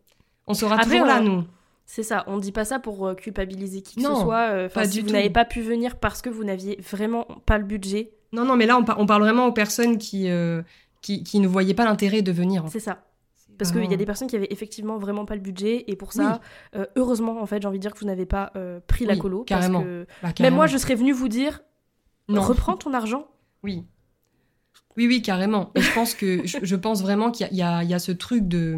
[0.47, 1.43] On sera Après, toujours là, nous.
[1.89, 4.49] C'est ça, on dit pas ça pour euh, culpabiliser qui que Non, ce soit.
[4.51, 7.57] euh, pas si du vous n'avez pas pu venir parce que vous n'aviez vraiment pas
[7.57, 10.61] le budget, Non, non, mais là, on, par- on parle vraiment aux personnes qui, euh,
[11.01, 12.65] qui, qui ne voyaient pas l'intérêt de venir.
[12.69, 13.03] c'est ça.
[13.57, 13.97] Parce qu'il y a Vraiment.
[13.97, 16.41] des personnes qui avaient effectivement vraiment pas le budget et pour ça,
[16.75, 18.51] euh, heureusement, en fait, j'ai envie de dire que vous n'avez pas
[18.85, 19.43] pris la colo.
[19.45, 19.79] carrément.
[20.21, 21.61] Parce que Bah, même moi, je serais venue vous dire
[22.27, 22.41] Non.
[22.41, 23.25] reprends ton argent.
[23.63, 23.85] Oui.
[24.97, 25.71] Oui, oui, carrément.
[25.75, 27.57] Et je pense que je, je pense vraiment qu'il y y,
[27.87, 28.75] y a ce truc de.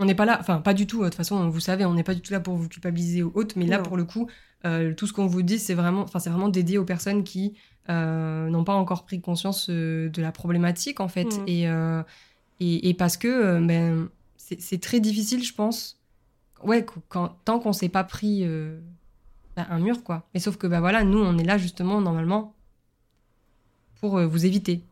[0.00, 1.00] On n'est pas là, enfin pas du tout.
[1.00, 3.30] De toute façon, vous savez, on n'est pas du tout là pour vous culpabiliser ou
[3.34, 3.54] autre.
[3.56, 3.84] Mais là, Non.
[3.84, 4.28] pour le coup,
[4.64, 7.54] euh, tout ce qu'on vous dit, c'est vraiment, vraiment dédié aux personnes qui
[7.90, 11.38] euh, n'ont pas encore pris conscience euh, de la problématique en fait.
[11.38, 11.44] Mm.
[11.48, 12.02] Et, euh,
[12.60, 15.98] et et parce que euh, ben c'est très difficile, je pense.
[16.62, 18.78] Ouais, qu- quand, tant qu'on s'est pas pris euh,
[19.56, 20.26] ben, un mur quoi.
[20.34, 22.54] Mais sauf que bah voilà, nous on est là justement normalement
[24.00, 24.82] pour euh, vous éviter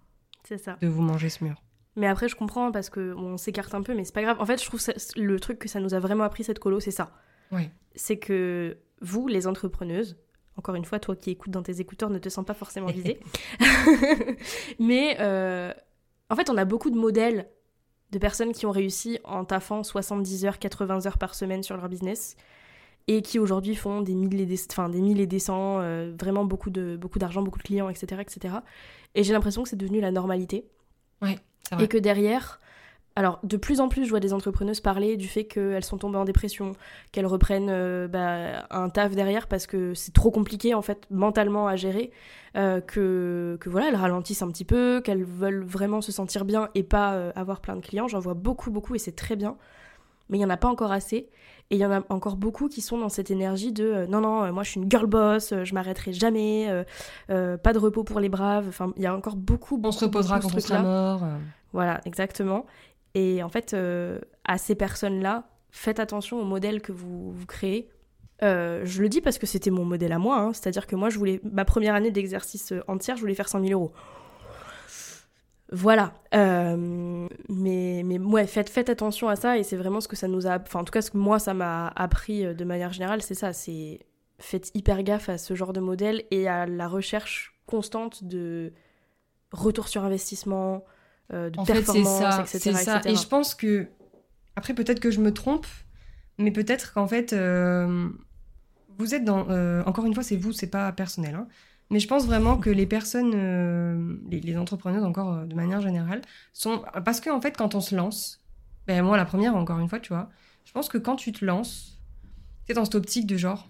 [0.59, 0.77] ça.
[0.81, 1.63] de vous manger ce mur.
[1.97, 4.41] Mais après, je comprends parce que on s'écarte un peu, mais c'est pas grave.
[4.41, 6.81] En fait, je trouve ça- le truc que ça nous a vraiment appris cette colo,
[6.81, 7.13] c'est ça.
[7.51, 7.71] Ouais.
[7.95, 10.17] C'est que vous, les entrepreneuses,
[10.57, 13.21] encore une fois, toi qui écoutes dans tes écouteurs, ne te sens pas forcément visée.
[14.79, 15.73] mais euh,
[16.31, 17.49] en fait, on a beaucoup de modèles
[18.11, 21.89] de personnes qui ont réussi en taffant 70 heures, 80 heures par semaine sur leur
[21.89, 22.37] business
[23.09, 26.71] et qui aujourd'hui font des milliers, des, enfin, des milliers des cents, euh, vraiment beaucoup
[26.71, 28.57] de beaucoup d'argent, beaucoup de clients, etc., etc.
[29.15, 30.67] Et j'ai l'impression que c'est devenu la normalité
[31.21, 31.39] vrai.
[31.79, 32.61] Et que derrière,
[33.15, 36.17] alors, de plus en plus, je vois des entrepreneuses parler du fait qu'elles sont tombées
[36.17, 36.73] en dépression,
[37.13, 41.69] qu'elles reprennent euh, bah, un taf derrière parce que c'est trop compliqué, en fait, mentalement
[41.69, 42.11] à gérer,
[42.57, 46.71] euh, que, que voilà, elles ralentissent un petit peu, qu'elles veulent vraiment se sentir bien
[46.75, 48.09] et pas euh, avoir plein de clients.
[48.09, 49.57] J'en vois beaucoup, beaucoup et c'est très bien.
[50.31, 51.29] Mais il n'y en a pas encore assez.
[51.73, 54.53] Et il y en a encore beaucoup qui sont dans cette énergie de non, non,
[54.53, 56.69] moi je suis une girl boss, je m'arrêterai jamais,
[57.29, 58.69] pas de repos pour les braves.
[58.69, 59.81] Enfin, il y a encore beaucoup.
[59.83, 61.25] On se reposera quand on sera mort.
[61.73, 62.67] Voilà, exactement.
[63.15, 67.89] Et en fait, euh, à ces personnes-là, faites attention au modèle que vous, vous créez.
[68.43, 70.53] Euh, je le dis parce que c'était mon modèle à moi, hein.
[70.53, 73.73] c'est-à-dire que moi, je voulais ma première année d'exercice entière, je voulais faire 100 000
[73.73, 73.93] euros.
[75.73, 76.13] Voilà.
[76.35, 80.29] Euh, mais, mais ouais, faites, faites attention à ça et c'est vraiment ce que ça
[80.29, 80.61] nous a.
[80.61, 83.53] Enfin, en tout cas, ce que moi, ça m'a appris de manière générale, c'est ça.
[83.53, 84.01] C'est
[84.39, 88.73] faites hyper gaffe à ce genre de modèle et à la recherche constante de
[89.53, 90.85] retour sur investissement,
[91.33, 93.89] euh, de en performance, fait, c'est ça, Et je pense que,
[94.57, 95.67] après, peut-être que je me trompe,
[96.39, 98.09] mais peut-être qu'en fait, euh,
[98.99, 99.49] vous êtes dans.
[99.49, 101.35] Euh, encore une fois, c'est vous, c'est pas personnel.
[101.35, 101.49] Hein,
[101.93, 106.23] mais je pense vraiment que les personnes, les, entrepreneurs, encore de manière générale,
[106.53, 106.83] sont.
[107.05, 108.41] Parce qu'en en fait, quand on se lance,
[108.87, 110.31] ben moi, la première, encore une fois, tu vois,
[110.65, 112.01] je pense que quand tu te lances,
[112.67, 113.69] c'est dans cette optique de genre,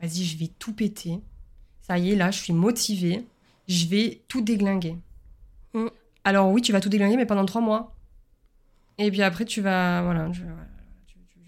[0.00, 1.20] vas-y, je vais tout péter.
[1.82, 3.26] Ça y est, là, je suis motivée.
[3.68, 4.96] Je vais tout déglinguer.
[5.74, 5.88] Mm.
[6.24, 7.94] Alors oui, tu vas tout déglinguer, mais pendant trois mois.
[8.96, 10.42] Et puis après, tu vas, voilà, tu,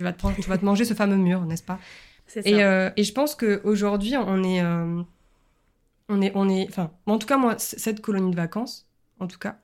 [0.04, 1.78] vas, te tu vas te manger ce fameux mur, n'est-ce pas?
[2.44, 5.02] Et, euh, et, je pense qu'aujourd'hui, on est, euh,
[6.10, 8.86] on est, on est, enfin, en tout cas moi, cette colonie de vacances,
[9.18, 9.58] en tout cas,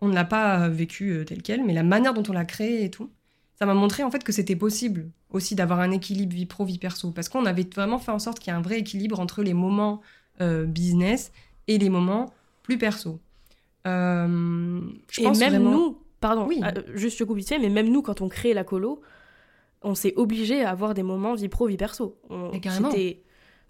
[0.00, 2.84] on ne l'a pas vécue euh, telle quelle, mais la manière dont on l'a créée
[2.84, 3.10] et tout,
[3.58, 6.78] ça m'a montré en fait que c'était possible aussi d'avoir un équilibre vie pro vie
[6.78, 9.42] perso, parce qu'on avait vraiment fait en sorte qu'il y ait un vrai équilibre entre
[9.42, 10.00] les moments
[10.40, 11.32] business
[11.66, 12.32] et les moments
[12.62, 13.20] plus perso.
[13.86, 14.80] Euh,
[15.18, 16.60] et même nous, pardon, oui.
[16.62, 19.00] Euh, juste je coupe vite mais même nous, quand on crée la colo,
[19.82, 22.18] on s'est obligé à avoir des moments vie pro, vie perso.
[22.28, 22.90] On, carrément.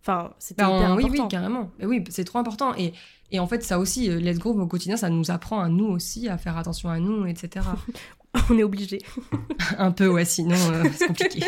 [0.00, 1.22] Enfin, c'était ben, hyper oui, important.
[1.24, 1.70] Oui, carrément.
[1.82, 2.74] oui, c'est trop important.
[2.76, 2.92] Et,
[3.30, 5.86] et en fait, ça aussi, euh, Let's Go au quotidien, ça nous apprend à nous
[5.86, 7.66] aussi à faire attention à nous, etc.
[8.50, 8.98] on est obligé.
[9.78, 10.56] Un peu, ouais, sinon
[10.94, 11.42] c'est compliqué.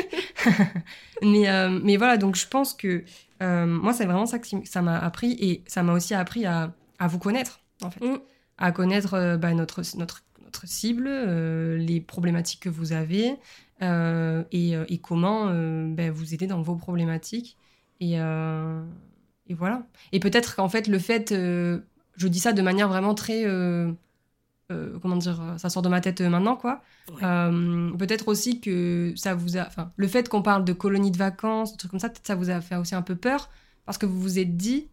[1.22, 1.46] mais,
[1.82, 3.04] mais voilà, donc je pense que
[3.40, 7.06] moi, c'est vraiment ça que ça m'a appris et ça m'a aussi appris à, à,
[7.06, 8.04] vous connaître, en fait.
[8.04, 8.18] Mm
[8.60, 13.36] à connaître euh, bah, notre, notre, notre cible, euh, les problématiques que vous avez
[13.82, 15.46] euh, et, et, comment
[15.88, 17.56] bah, vous aider dans vos problématiques.
[18.00, 19.82] Et, et voilà.
[20.12, 23.44] Et peut-être qu'en fait, le fait, je dis ça de manière vraiment très.
[24.68, 26.82] comment dire, ça sort de ma tête maintenant, quoi.
[27.18, 29.66] peut-être aussi que ça vous a.
[29.66, 32.34] Enfin, le fait qu'on parle de colonies de vacances, des trucs comme ça, peut-être ça
[32.34, 33.50] vous a fait aussi un peu peur
[33.84, 34.88] parce que vous vous êtes dit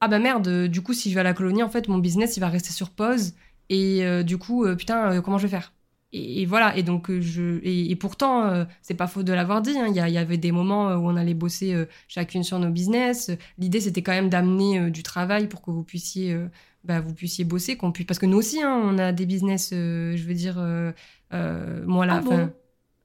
[0.00, 2.36] ah bah merde, du coup, si je vais à la colonie, en fait, mon business,
[2.36, 3.34] il va rester sur pause.
[3.68, 5.72] Et euh, du coup, euh, putain, euh, comment je vais faire?
[6.12, 9.78] Et, voilà, et donc je et, pourtant c'est pas faux de l'avoir dit.
[9.78, 9.86] Hein.
[9.88, 13.30] Il y, avait des moments où on allait bosser chacune sur nos business.
[13.58, 16.36] L'idée c'était quand même d'amener du travail pour que vous puissiez
[16.84, 19.70] bah, vous puissiez bosser, qu'on puisse parce que nous aussi hein, on a des business.
[19.70, 20.56] je veux dire
[21.86, 22.48] moi là, ah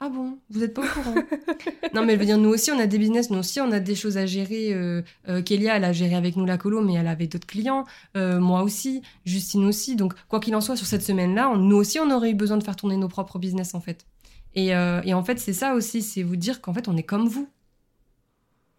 [0.01, 1.15] ah bon, vous n'êtes pas au courant?
[1.93, 3.79] Non, mais je veux dire, nous aussi, on a des business, nous aussi, on a
[3.79, 4.73] des choses à gérer.
[4.73, 7.85] Euh, euh Kélia, elle a géré avec nous la colo, mais elle avait d'autres clients.
[8.17, 9.95] Euh, moi aussi, Justine aussi.
[9.95, 12.63] Donc, quoi qu'il en soit, sur cette semaine-là, nous aussi, on aurait eu besoin de
[12.63, 14.05] faire tourner nos propres business, en fait.
[14.53, 17.03] Et, euh, et en fait, c'est ça aussi, c'est vous dire qu'en fait, on est
[17.03, 17.47] comme vous.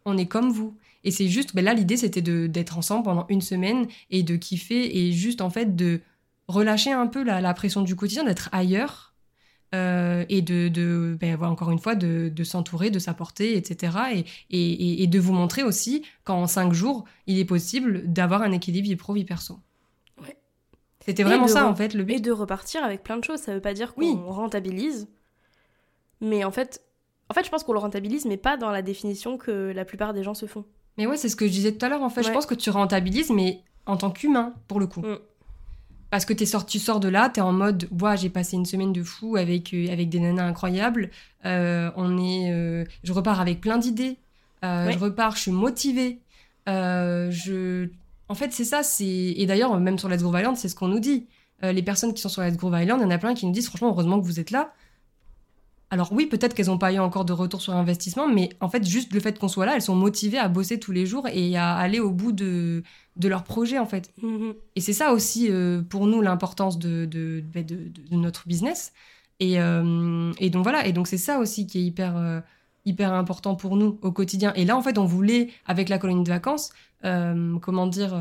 [0.04, 0.76] On est comme vous.
[1.02, 4.98] Et c'est juste, ben là, l'idée, c'était d'être ensemble pendant une semaine et de kiffer
[4.98, 6.00] et juste, en fait, de
[6.48, 9.05] relâcher un peu la, la pression du quotidien, d'être ailleurs
[9.74, 13.96] euh, et de, de ben, encore une fois, de, de s'entourer, de s'apporter, etc.
[14.14, 18.52] Et, et, et, de vous montrer aussi qu'en cinq jours, il est possible d'avoir un
[18.52, 19.58] équilibre vie pro, vie perso.
[20.22, 20.36] Ouais.
[21.04, 22.14] C'était vraiment ça, en fait, le but.
[22.14, 23.40] Et de repartir avec plein de choses.
[23.40, 25.08] Ça veut pas dire qu'on rentabilise.
[26.20, 26.82] Mais en fait,
[27.28, 30.14] en fait, je pense qu'on le rentabilise, mais pas dans la définition que la plupart
[30.14, 30.64] des gens se font.
[30.96, 32.22] Mais ouais, c'est ce que je disais tout à l'heure, en fait.
[32.22, 35.00] Je pense que tu rentabilises, mais en tant qu'humain, pour le coup.
[35.00, 35.18] Mm.
[36.10, 38.56] Parce que es sorti, tu sors de là, tu es en mode, ouais, j'ai passé
[38.56, 41.10] une semaine de fou avec, euh, avec des nanas incroyables.
[41.44, 44.18] Euh, on est, euh, je repars avec plein d'idées.
[44.62, 46.20] Je repars, je suis motivée.
[46.66, 47.88] je...
[48.28, 48.82] En fait, c'est ça.
[48.82, 51.26] c'est Et d'ailleurs, même sur Let's Go Island, c'est ce qu'on nous dit.
[51.62, 53.52] les personnes qui sont sur Let's Go Island, il y en a plein qui nous
[53.52, 54.72] disent, franchement, heureusement que vous êtes là.
[55.90, 58.84] Alors oui, peut-être qu'elles n'ont pas eu encore de retour sur investissement, mais en fait,
[58.84, 61.56] juste le fait qu'on soit là, elles sont motivées à bosser tous les jours et
[61.56, 62.82] à aller au bout de,
[63.16, 64.10] de leur projet, en fait.
[64.22, 64.54] Mm-hmm.
[64.76, 68.92] Et c'est ça aussi, euh, pour nous, l'importance de, de, bah, de, notre business.
[69.40, 72.40] Et, euh, et, donc voilà, et donc c'est ça aussi qui est hyper, euh,
[72.84, 74.52] hyper important pour nous au quotidien.
[74.54, 78.18] Et là, en fait, on voulait, avec la colonie de vacances, comment dire,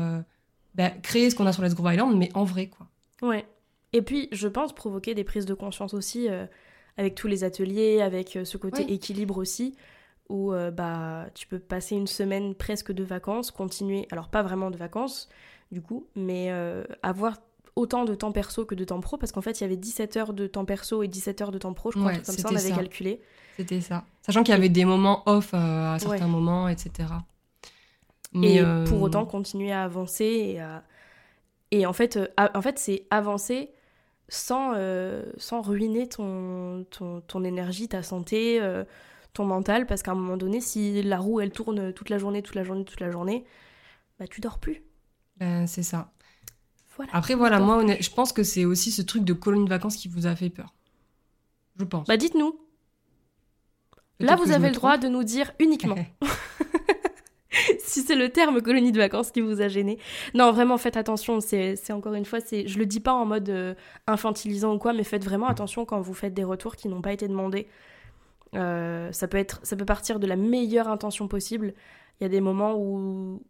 [0.74, 2.86] bah, créer ce qu'on a sur Let's Go Island, mais en vrai, quoi.
[3.22, 3.46] Ouais.
[3.92, 6.28] Et puis, je pense provoquer des prises de conscience aussi
[6.96, 8.94] avec tous les ateliers, avec ce côté Oui.
[8.94, 9.74] équilibre aussi,
[10.28, 14.70] où euh, bah, tu peux passer une semaine presque de vacances, continuer, alors pas vraiment
[14.70, 15.28] de vacances
[15.72, 17.38] du coup, mais euh, avoir
[17.74, 20.16] autant de temps perso que de temps pro, parce qu'en fait, il y avait 17
[20.16, 22.48] heures de temps perso et 17 heures de temps pro, je crois, Ouais, comme ça,
[22.50, 22.76] on avait ça.
[22.76, 23.20] calculé.
[23.58, 24.04] C'était ça.
[24.22, 26.30] Sachant qu'il y avait des moments off euh, à certains Ouais.
[26.30, 27.24] moments, etc.
[28.32, 30.82] et Mais, pour autant continuer à avancer et, à-
[31.70, 32.18] et en fait,
[32.54, 33.70] en fait c'est avancer
[34.28, 34.74] sans,
[35.36, 38.60] sans ruiner ton, ton, ton énergie, ta santé,
[39.36, 42.42] ton mental, parce qu'à un moment donné, si la roue elle tourne toute la journée,
[42.42, 43.44] toute la journée, toute la journée,
[44.18, 44.82] bah tu dors plus.
[45.38, 46.12] ben, c'est ça.
[46.96, 47.10] Voilà.
[47.14, 48.02] Après, voilà, moi, plus.
[48.02, 50.48] je pense que c'est aussi ce truc de colonie de vacances qui vous a fait
[50.48, 50.74] peur.
[51.78, 52.06] Je pense.
[52.06, 52.58] Bah dites-nous.
[54.18, 55.96] Là, vous avez le droit de nous dire uniquement
[57.78, 59.98] si c'est le terme colonie de vacances qui vous a gêné.
[60.34, 61.40] Non, vraiment, faites attention.
[61.40, 63.74] C'est encore une fois, c'est je le dis pas en mode euh,
[64.06, 67.12] infantilisant ou quoi, mais faites vraiment attention quand vous faites des retours qui n'ont pas
[67.12, 67.68] été demandés.
[68.54, 71.74] Euh, ça peut être, ça peut partir de la meilleure intention possible.
[72.20, 73.42] Il y a des moments où,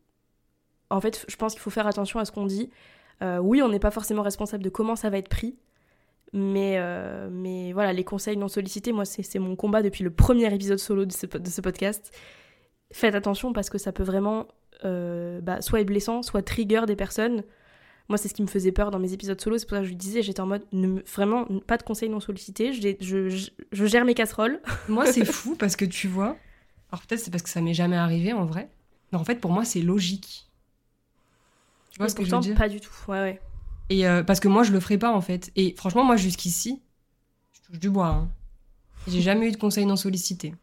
[0.91, 2.71] en fait, je pense qu'il faut faire attention à ce qu'on dit.
[3.23, 5.57] Euh, oui, on n'est pas forcément responsable de comment ça va être pris.
[6.33, 10.53] Mais, euh, mais voilà, les conseils non sollicités, moi, c'est mon combat depuis le premier
[10.53, 12.13] épisode solo de ce, podcast.
[12.93, 14.47] Faites attention parce que ça peut vraiment
[14.83, 17.45] bah, soit être blessant, soit trigger des personnes.
[18.09, 19.59] Moi, c'est ce qui me faisait peur dans mes épisodes solo.
[19.59, 22.09] C'est pour ça que je lui disais, j'étais en mode, ne vraiment, pas de conseils
[22.09, 22.73] non sollicités.
[22.73, 23.29] Je,
[23.73, 24.61] je, gère mes casseroles.
[24.89, 26.37] Moi, c'est fou parce que tu vois.
[26.93, 28.71] Alors, peut-être c'est parce que ça m'est jamais arrivé en vrai.
[29.13, 30.49] Mais en fait, pour moi, c'est logique.
[31.91, 32.57] Tu vois Et ce que je veux pourtant, dire?
[32.57, 32.93] pas du tout.
[33.09, 33.41] Ouais, ouais.
[33.89, 35.51] Et euh, parce que moi, je le ferai pas en fait.
[35.57, 36.83] Et franchement, moi, jusqu'ici,
[37.53, 38.09] je touche du bois.
[38.09, 38.29] hein.
[39.09, 40.55] J'ai jamais eu de conseils non sollicités.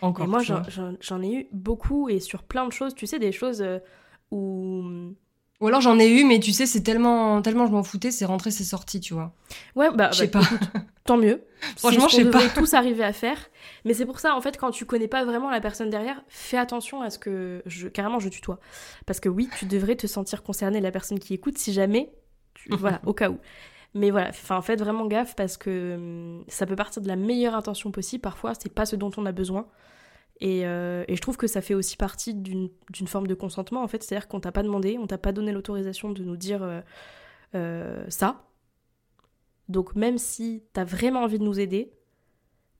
[0.00, 0.24] Encore.
[0.26, 2.94] Et moi, j'en ai eu beaucoup et sur plein de choses.
[2.94, 3.78] Tu sais, des choses euh,
[4.30, 5.14] où.
[5.60, 8.26] Ou alors j'en ai eu, mais tu sais, c'est tellement, tellement je m'en foutais, c'est
[8.26, 9.32] rentré, c'est sorti, tu vois.
[9.74, 10.44] Ouais, bah, Je sais bah, pas.
[10.44, 10.68] écoute,
[11.04, 11.44] tant mieux.
[11.78, 12.48] Franchement, c'est je ce sais pas.
[12.54, 13.38] tous arriver à faire.
[13.86, 16.58] Mais c'est pour ça, en fait, quand tu connais pas vraiment la personne derrière, fais
[16.58, 17.62] attention à ce que.
[17.64, 18.60] Je, carrément, je tutoie.
[19.06, 22.12] Parce que oui, tu devrais te sentir concerné, la personne qui écoute, si jamais.
[22.54, 23.38] tu- voilà, au cas où.
[23.94, 27.54] Mais voilà, enfin, faites vraiment gaffe parce que hum, ça peut partir de la meilleure
[27.54, 28.20] intention possible.
[28.20, 29.66] Parfois, c'est pas ce dont on a besoin.
[30.40, 33.82] Et, euh, et je trouve que ça fait aussi partie d'une d'une forme de consentement,
[33.82, 34.02] en fait.
[34.02, 36.80] C'est-à-dire qu'on t'a pas demandé, on t'a pas donné l'autorisation de nous dire euh,
[37.54, 38.44] euh, ça.
[39.68, 41.92] Donc même si t'as vraiment envie de nous aider,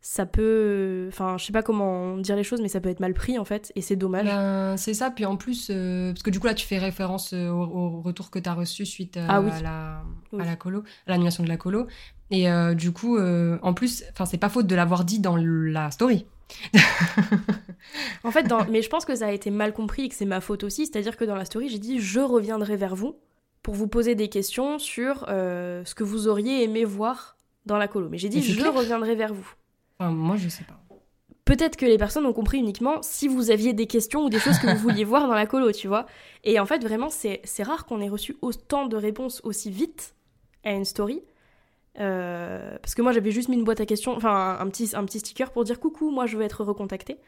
[0.08, 1.06] ça peut...
[1.08, 3.44] Enfin, je sais pas comment dire les choses, mais ça peut être mal pris, en
[3.44, 4.26] fait, et c'est dommage.
[4.26, 7.32] Ben, c'est ça, puis en plus, euh, parce que du coup là tu fais référence
[7.32, 7.64] euh, au,
[7.96, 9.50] au retour que tu as reçu suite euh, Ah oui.
[9.50, 10.02] à, la,
[10.32, 10.40] Oui.
[10.42, 11.88] à la colo, à l'annulation de la colo.
[12.30, 15.90] Et euh, du coup, en plus, enfin c'est pas faute de l'avoir dit dans la
[15.90, 16.24] story.
[18.22, 18.64] En fait, dans...
[18.70, 20.86] mais je pense que ça a été mal compris et que c'est ma faute aussi.
[20.86, 23.16] C'est-à-dire que dans la story, j'ai dit je reviendrai vers vous
[23.62, 28.08] pour vous poser des questions sur ce que vous auriez aimé voir dans la colo.
[28.08, 28.72] Mais j'ai dit je clair.
[28.72, 29.52] reviendrai vers vous.
[29.98, 30.78] Enfin, moi je sais pas.
[31.44, 34.58] Peut-être que les personnes ont compris uniquement si vous aviez des questions ou des choses
[34.58, 36.06] que vous vouliez voir dans la colo, tu vois.
[36.42, 40.14] Et en fait, vraiment, c'est c'est rare qu'on ait reçu autant de réponses aussi vite
[40.64, 41.22] à une story.
[42.00, 45.04] Euh, parce que moi, j'avais juste mis une boîte à questions, enfin un petit, un
[45.04, 47.18] petit sticker pour dire coucou, moi je veux être recontactée.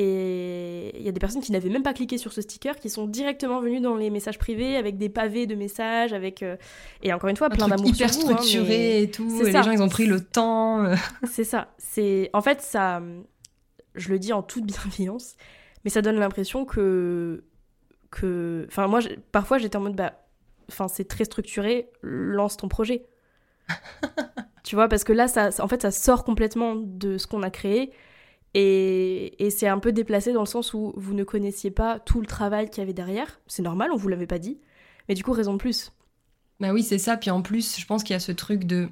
[0.00, 2.88] Et il y a des personnes qui n'avaient même pas cliqué sur ce sticker, qui
[2.88, 6.56] sont directement venues dans les messages privés avec des pavés de messages, avec euh,
[7.02, 9.28] et encore une fois Un plein d'amour hyper sur vous, hein, mais- structuré et tout.
[9.42, 10.84] Et les gens ils ont pris le temps.
[10.84, 10.94] euh.
[11.28, 11.74] c'est ça.
[11.78, 13.02] C'est en fait ça.
[13.96, 15.34] Je le dis en toute bienveillance,
[15.82, 17.42] mais ça donne l'impression que
[18.12, 18.66] que.
[18.68, 19.00] Enfin moi,
[19.32, 20.12] parfois j'étais en mode bah,
[20.68, 21.90] enfin c'est très structuré.
[22.02, 23.04] Lance ton projet.
[24.62, 27.50] tu vois parce que là ça- en fait ça sort complètement de ce qu'on a
[27.50, 27.90] créé.
[28.54, 32.26] Et, c'est un peu déplacé dans le sens où vous ne connaissiez pas tout le
[32.26, 33.40] travail qu'il y avait derrière.
[33.46, 34.58] C'est normal, on vous l'avait pas dit.
[35.08, 35.92] Mais du coup, raison de plus.
[36.60, 37.16] Bah oui, c'est ça.
[37.16, 38.88] Puis en plus, je pense qu'il y a ce truc de.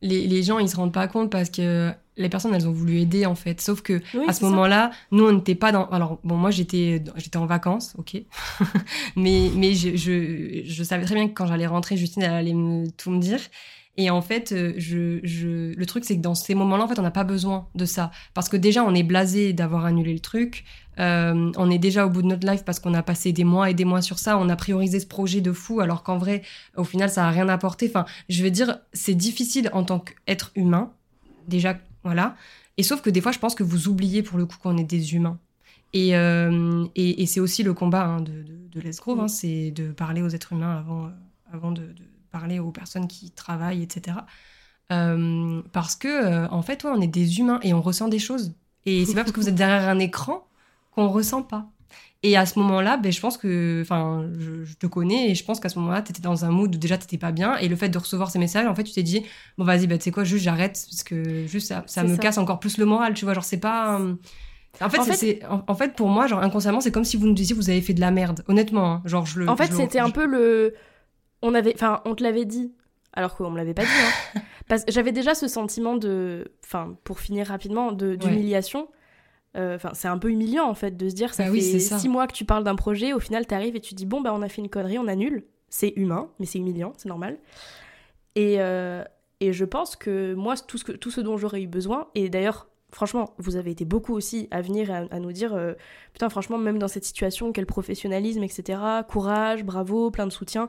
[0.00, 3.00] Les, les gens, ils se rendent pas compte parce que les personnes, elles ont voulu
[3.00, 3.60] aider en fait.
[3.60, 5.86] Sauf que Oui, à ce moment-là, nous, on n'était pas dans.
[5.90, 8.16] Alors, bon, moi, j'étais, j'étais en vacances, ok.
[9.16, 12.54] mais mais je, je, je savais très bien que quand j'allais rentrer, Justine, elle allait
[12.54, 13.40] me, tout me dire.
[13.96, 16.98] Et en fait, euh, je, je, le truc, c'est que dans ces moments-là, en fait,
[16.98, 18.10] on n'a pas besoin de ça.
[18.34, 20.64] Parce que déjà, on est blasé d'avoir annulé le truc.
[20.98, 23.70] Euh, on est déjà au bout de notre life parce qu'on a passé des mois
[23.70, 24.36] et des mois sur ça.
[24.38, 26.42] On a priorisé ce projet de fou, alors qu'en vrai,
[26.76, 27.86] au final, ça a rien apporté.
[27.88, 30.92] Enfin, je veux dire, c'est difficile en tant qu'être humain.
[31.46, 32.36] Déjà, voilà.
[32.76, 34.84] Et sauf que des fois, je pense que vous oubliez pour le coup qu'on est
[34.84, 35.38] des humains.
[35.92, 39.92] Et, euh, et, et c'est aussi le combat hein, de, de, de hein, c'est de
[39.92, 41.10] parler aux êtres humains avant, euh,
[41.52, 42.02] avant de, de
[42.32, 44.18] parler aux personnes qui travaillent, etc.
[44.92, 48.54] Euh, parce que, en fait, ouais, on est des humains et on ressent des choses.
[48.86, 50.46] Et c'est pas parce que vous êtes derrière un écran
[50.90, 51.70] qu'on ressent pas.
[52.26, 55.44] Et à ce moment-là, ben, je pense que, enfin, je, je te connais et je
[55.44, 57.56] pense qu'à ce moment-là, tu étais dans un mood où déjà t'étais pas bien.
[57.58, 59.22] Et le fait de recevoir ces messages, en fait, tu t'es dit,
[59.58, 62.16] bon, vas-y, ben, tu sais quoi, juste j'arrête parce que juste ça, me ça.
[62.22, 63.34] casse encore plus le moral, tu vois.
[63.34, 64.00] Genre, c'est pas.
[64.00, 64.14] euh,
[64.80, 67.16] En fait, En fait- c'est- en, en fait, pour moi, genre, inconsciemment, c'est comme si
[67.18, 68.42] vous nous disiez, vous avez fait de la merde.
[68.48, 69.02] Honnêtement, hein.
[69.04, 69.48] genre, je le.
[69.48, 70.74] En fait, je- c'était un peu le.
[71.42, 72.72] On avait, enfin, on te l'avait dit,
[73.12, 73.88] alors qu'on me l'avait pas dit.
[74.34, 74.40] hein.
[74.66, 78.16] Parce que j'avais déjà ce sentiment de, enfin, pour finir rapidement, de
[79.56, 81.98] Euh, Enfin, c'est un peu humiliant en fait de se dire ça Bah fait ça.
[81.98, 84.32] six mois que tu parles d'un projet, au final t'arrives et tu dis bon bah
[84.34, 85.44] on a fait une connerie, on annule.
[85.68, 87.38] C'est humain, mais c'est humiliant, c'est normal.
[88.36, 89.04] Et, euh,
[89.40, 92.28] et je pense que moi tout ce que tout ce dont j'aurais eu besoin, et
[92.28, 95.74] d'ailleurs franchement vous avez été beaucoup aussi à venir et à, à nous dire euh,
[96.12, 98.78] putain franchement même dans cette situation quel professionnalisme etc,
[99.08, 100.68] courage, bravo, plein de soutien.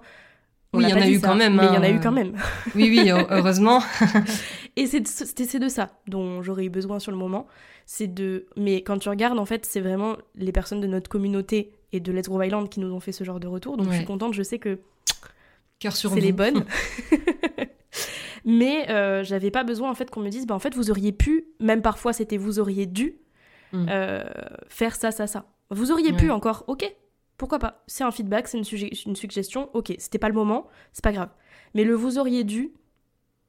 [0.73, 1.89] On Oui, il y en a eu ça, quand même, mais il y en a
[1.89, 2.33] eu quand même.
[2.75, 3.81] Oui, oui, heu- heureusement.
[4.75, 7.47] Et c'est de, c'était- c'est de ça dont j'aurais eu besoin sur le moment.
[7.85, 8.47] C'est de.
[8.57, 12.11] Mais quand tu regardes, en fait, c'est vraiment les personnes de notre communauté et de
[12.11, 13.77] Let's Grow Island qui nous ont fait ce genre de retour.
[13.77, 14.79] Donc je suis contente, je sais que
[15.79, 16.65] Cœur sur c'est les bonnes.
[18.45, 21.11] Mais euh, j'avais pas besoin en fait qu'on me dise, bah en fait vous auriez
[21.11, 23.15] pu, même parfois c'était vous auriez dû
[23.73, 23.87] Mm.
[23.89, 24.23] euh,
[24.69, 25.47] faire ça, ça, ça.
[25.71, 26.85] Vous auriez pu encore, ok,
[27.37, 27.83] pourquoi pas.
[27.87, 31.11] C'est un feedback, c'est une, sugge- une suggestion, ok, c'était pas le moment, c'est pas
[31.11, 31.29] grave.
[31.73, 32.71] Mais le vous auriez dû,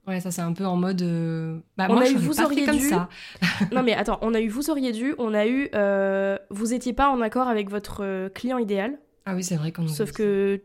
[0.08, 1.02] Ouais, ça, c'est un peu en mode.
[1.02, 2.78] euh, Bah, On moi, a je eu vous auriez dû.
[2.90, 3.08] ça.
[3.72, 6.92] Non mais attends, on a eu vous auriez dû, on a eu euh, vous étiez
[6.92, 10.62] pas en accord avec votre euh, client idéal, Ah oui, c'est vrai qu'on sauf que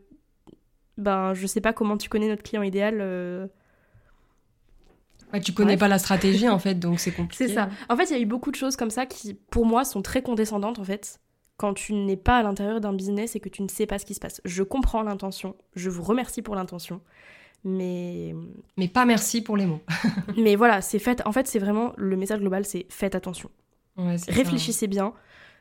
[0.96, 2.98] ben je sais pas comment tu connais notre client idéal.
[3.00, 3.48] euh,
[5.32, 5.80] Ouais, tu connais Bref.
[5.80, 7.48] pas la stratégie, en fait, donc c'est compliqué.
[7.48, 7.68] C'est ça.
[7.88, 10.02] En fait, il y a eu beaucoup de choses comme ça qui pour moi sont
[10.02, 11.18] très condescendantes en fait.
[11.62, 14.04] Quand tu n'es pas à l'intérieur d'un business et que tu ne sais pas ce
[14.04, 14.40] qui se passe.
[14.44, 17.00] Je comprends l'intention, je vous remercie pour l'intention.
[17.62, 18.34] Mais
[18.76, 19.80] Mais pas merci pour les mots.
[20.36, 23.48] mais voilà, c'est fait en fait, c'est vraiment le message global, c'est faites attention.
[23.96, 24.36] Ouais, c'est ça.
[24.36, 25.12] Réfléchissez bien.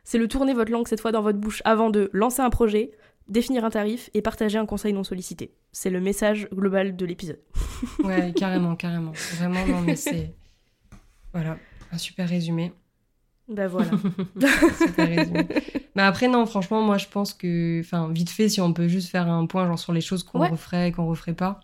[0.04, 2.89] C'est le tourner votre langue cette fois dans votre bouche avant de lancer un projet,
[3.28, 5.54] définir un tarif et partager un conseil non sollicité.
[5.72, 7.41] C'est le message global de l'épisode.
[8.04, 9.12] Ouais, carrément, carrément.
[9.36, 10.34] Vraiment, non, mais c'est.
[11.34, 11.58] Voilà,
[11.91, 12.74] un super résumé.
[13.52, 13.91] Bah voilà.
[14.80, 15.47] Super résumé.
[15.95, 17.82] Mais après, non, franchement, moi, je pense que.
[17.82, 20.39] Enfin, vite fait, si on peut juste faire un point genre sur les choses qu'on
[20.39, 20.49] Ouais.
[20.49, 21.60] referait et qu'on referait pas.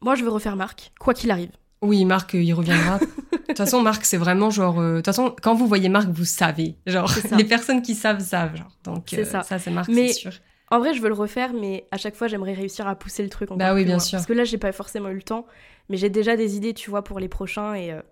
[0.00, 1.50] Moi, je veux refaire Marc, quoi qu'il arrive.
[1.82, 2.98] Oui, Marc, euh, il reviendra.
[3.32, 4.78] De toute façon, Marc, c'est vraiment genre.
[4.78, 6.76] euh, De toute façon, quand vous voyez Marc, vous savez.
[6.86, 7.36] Genre, ça.
[7.36, 8.56] les personnes qui savent, savent.
[8.56, 8.76] Genre.
[8.84, 9.58] Donc, C'est euh, ça.
[9.58, 10.32] c'est Marc, Mais- c'est sûr.
[10.70, 13.30] En vrai, je veux le refaire, mais à chaque fois, j'aimerais réussir à pousser le
[13.30, 14.00] truc Bah oui, bien loin.
[14.00, 14.18] sûr.
[14.18, 15.46] Parce que là, j'ai pas forcément eu le temps,
[15.88, 18.02] mais j'ai déjà des idées, tu vois, pour les prochains et euh,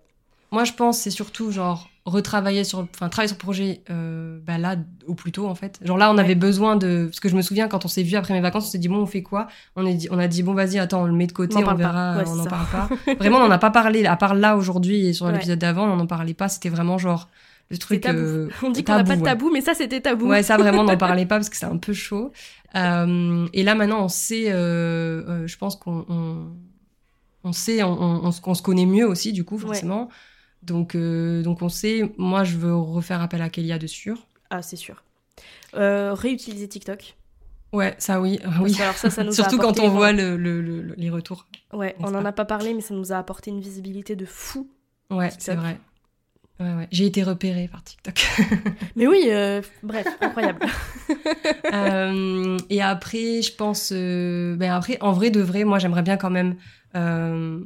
[0.51, 4.57] Moi, je pense c'est surtout genre retravailler sur, enfin travailler sur le projet euh, bah
[4.57, 4.77] là
[5.07, 5.77] au plus tôt en fait.
[5.83, 6.21] Genre là, on Ouais.
[6.21, 8.67] avait besoin de, parce que je me souviens quand on s'est vu après mes vacances,
[8.67, 9.47] on s'est dit bon, on fait quoi?
[9.75, 11.73] On est dit, on a dit bon, vas-y, attends, on le met de côté, On
[11.75, 12.89] verra, Ouais, on n'en parle pas.
[13.19, 15.33] Vraiment, on n'en a pas parlé à part là aujourd'hui et sur Ouais.
[15.33, 16.47] l'épisode d'avant, on n'en parlait pas.
[16.47, 17.27] C'était vraiment genre
[17.69, 17.99] le truc.
[17.99, 18.17] tabou.
[18.19, 20.27] euh, On dit qu'on n'a pas de tabou, mais ça, c'était tabou.
[20.29, 22.31] Ouais, ça vraiment, on n'en parlait pas parce que c'est un peu chaud.
[22.75, 26.47] Euh, et là, maintenant, on sait, euh, euh, je pense qu'on on,
[27.43, 30.07] on sait, on, on, se- connaît mieux aussi, du coup, forcément.
[30.63, 34.17] Donc, euh, donc, on sait, moi, je veux refaire appel à Kélia de sûr.
[34.49, 35.03] Ah, c'est sûr.
[35.75, 37.15] Euh, réutiliser TikTok.
[37.73, 38.39] Ouais, ça oui.
[38.43, 38.81] Parce oui.
[38.81, 41.45] alors ça, ça nous a Surtout quand on voit le, le- le- le- les retours.
[41.73, 44.69] Ouais, on n'en a pas parlé, mais ça nous a apporté une visibilité de fou.
[45.09, 45.77] Ouais, c'est vrai.
[46.59, 46.87] Ouais, ouais.
[46.91, 48.25] J'ai été repérée par TikTok.
[48.95, 50.65] Mais oui, euh, bref, incroyable.
[51.71, 56.17] Euh, et après, je pense, euh, ben après, en vrai de vrai, moi, j'aimerais bien
[56.17, 56.55] quand même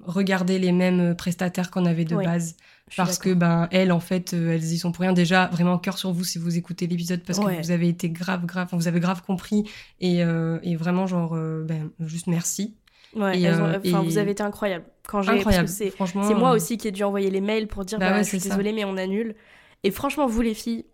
[0.06, 2.58] regarder les mêmes prestataires qu'on avait de base.
[2.98, 5.14] Parce que, ben, elles, en fait, euh, elles y sont pour rien.
[5.14, 7.58] Déjà, vraiment, cœur sur vous si vous écoutez l'épisode, parce Ouais.
[7.58, 9.64] que vous avez été grave, grave, vous avez grave compris.
[10.00, 12.76] Et, euh, et vraiment, genre, euh, ben, juste merci.
[13.16, 14.86] Ouais, et, ont- euh, et- vous avez été incroyable.
[15.08, 16.24] Quand j'ai, c'est, Franchement.
[16.24, 18.30] c'est moi aussi qui ai dû envoyer les mails pour dire Bah bah, ouais, je
[18.30, 18.50] suis ça.
[18.50, 19.36] désolée, mais on annule.
[19.84, 20.86] Et franchement, vous les filles,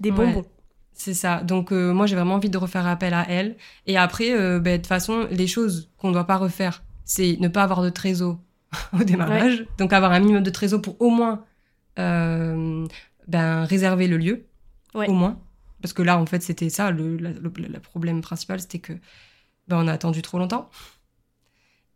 [0.00, 0.16] des Ouais.
[0.16, 0.44] bonbons.
[0.92, 1.42] C'est ça.
[1.42, 3.56] Donc, euh, moi, j'ai vraiment envie de refaire appel à elles.
[3.86, 7.48] Et après, ben, de toute façon, les choses qu'on ne doit pas refaire, c'est ne
[7.48, 8.38] pas avoir de trésor
[9.00, 9.66] au démarrage.
[9.78, 11.44] Donc, avoir un minimum de trésor pour au moins
[11.98, 12.86] euh,
[13.28, 14.44] ben, réserver le lieu.
[14.94, 15.08] Ouais.
[15.08, 15.40] Au moins.
[15.82, 16.90] Parce que là, en fait, c'était ça.
[16.90, 18.92] Le, la- le- le problème principal, c'était que
[19.68, 20.70] ben, on a attendu trop longtemps.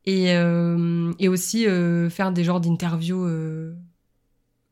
[0.04, 3.24] Et, euh, et aussi euh, faire des genres d'interviews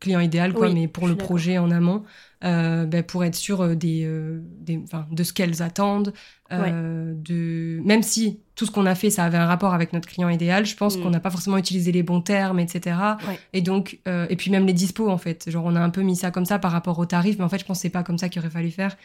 [0.07, 2.03] client idéal, quoi, Oui, mais pour le projet en amont,
[2.45, 4.81] euh, ben, pour être sûr euh, des, euh, des,
[5.11, 6.13] de ce qu'elles attendent.
[6.53, 7.81] euh, de...
[7.85, 10.65] Même si tout ce qu'on a fait, ça avait un rapport avec notre client idéal,
[10.65, 11.03] je pense Mm.
[11.03, 12.97] qu'on n'a pas forcément utilisé les bons termes, etc.
[13.29, 13.39] Ouais.
[13.53, 15.51] Et donc, et puis même les dispos, en fait.
[15.51, 17.49] Genre, on a un peu mis ça comme ça par rapport au tarif, mais en
[17.49, 18.97] fait, je pense que c'est pas comme ça qu'il aurait fallu faire.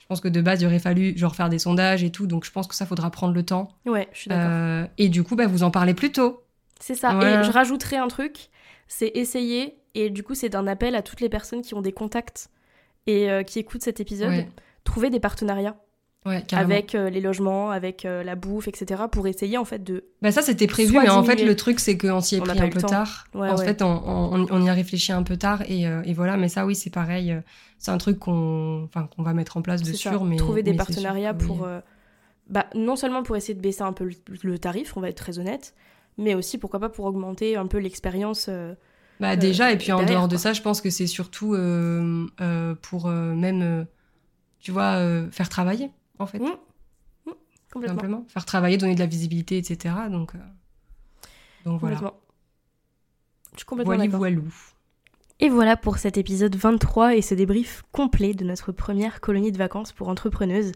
[0.00, 2.44] Je pense que de base, il aurait fallu genre faire des sondages et tout, donc
[2.44, 3.68] je pense que ça faudra prendre le temps.
[3.86, 4.88] Ouais, je suis d'accord.
[4.98, 6.42] Et du coup, bah, vous en parlez plus tôt.
[6.80, 7.12] C'est ça.
[7.14, 7.40] Voilà.
[7.40, 8.48] Et je rajouterai un truc,
[8.86, 9.74] c'est essayer,
[10.04, 12.48] et du coup c'est un appel à toutes les personnes qui ont des contacts
[13.06, 14.48] et euh, qui écoutent cet épisode, Ouais.
[14.84, 15.76] trouver des partenariats
[16.24, 19.02] Ouais, avec euh, les logements, avec euh, la bouffe, etc.
[19.12, 20.06] pour essayer en fait de.
[20.22, 22.58] Bah ça c'était prévu, mais en fait le truc c'est qu'on s'y est On pris
[22.60, 22.88] un peu temps.
[22.88, 23.26] tard.
[23.32, 26.36] Ouais, en fait on, on- on y a réfléchi un peu tard et, et voilà,
[26.36, 27.32] mais ça oui c'est pareil,
[27.78, 30.24] c'est un truc qu'on enfin, qu'on va mettre en place de sûr.
[30.24, 31.46] Mais, trouver des mais c'est sûr partenariats oui.
[31.46, 31.68] pour.
[32.48, 35.16] bah, non seulement pour essayer de baisser un peu le, le tarif, on va être
[35.18, 35.74] très honnête,
[36.18, 38.50] mais aussi pourquoi pas pour augmenter un peu l'expérience.
[39.20, 42.26] Bah euh, déjà, et puis en dehors de ça, je pense que c'est surtout euh,
[42.40, 43.86] euh, pour euh, même,
[44.60, 46.50] tu vois, euh, faire travailler, en fait, Mm.
[47.26, 47.30] Mm,
[47.72, 47.96] complètement.
[47.96, 48.24] simplement.
[48.28, 49.94] Faire travailler, donner de la visibilité, etc.
[50.10, 50.38] Donc, euh,
[51.64, 51.96] donc voilà.
[53.52, 54.52] Je suis complètement voilou.
[55.38, 59.58] Et voilà pour cet épisode 23 et ce débrief complet de notre première colonie de
[59.58, 60.72] vacances pour entrepreneuses.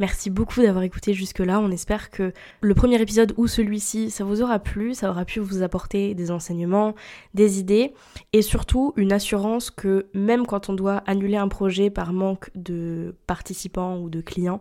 [0.00, 1.60] Merci beaucoup d'avoir écouté jusque-là.
[1.60, 5.38] On espère que le premier épisode ou celui-ci, ça vous aura plu, ça aura pu
[5.38, 6.96] vous apporter des enseignements,
[7.34, 7.94] des idées
[8.32, 13.14] et surtout une assurance que même quand on doit annuler un projet par manque de
[13.28, 14.60] participants ou de clients,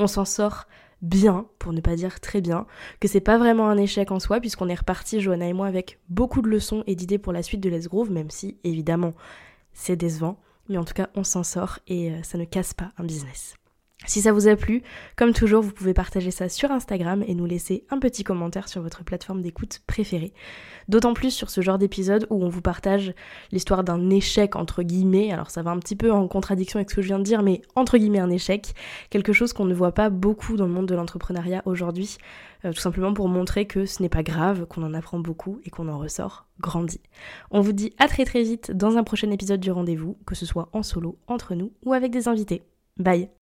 [0.00, 0.66] on s'en sort
[1.02, 2.66] bien, pour ne pas dire très bien,
[3.00, 5.98] que c'est pas vraiment un échec en soi, puisqu'on est reparti, Johanna et moi, avec
[6.08, 9.12] beaucoup de leçons et d'idées pour la suite de Let's Groove, même si, évidemment,
[9.72, 10.38] c'est décevant.
[10.68, 13.56] Mais en tout cas, on s'en sort et euh, ça ne casse pas un business.
[14.04, 14.82] Si ça vous a plu,
[15.16, 18.82] comme toujours, vous pouvez partager ça sur Instagram et nous laisser un petit commentaire sur
[18.82, 20.32] votre plateforme d'écoute préférée.
[20.88, 23.14] D'autant plus sur ce genre d'épisode où on vous partage
[23.52, 25.32] l'histoire d'un échec entre guillemets.
[25.32, 27.42] Alors ça va un petit peu en contradiction avec ce que je viens de dire,
[27.42, 28.74] mais entre guillemets un échec,
[29.10, 32.18] quelque chose qu'on ne voit pas beaucoup dans le monde de l'entrepreneuriat aujourd'hui,
[32.64, 35.70] euh, tout simplement pour montrer que ce n'est pas grave, qu'on en apprend beaucoup et
[35.70, 37.00] qu'on en ressort grandi.
[37.50, 40.46] On vous dit à très très vite dans un prochain épisode du rendez-vous, que ce
[40.46, 42.62] soit en solo, entre nous ou avec des invités.
[42.98, 43.41] Bye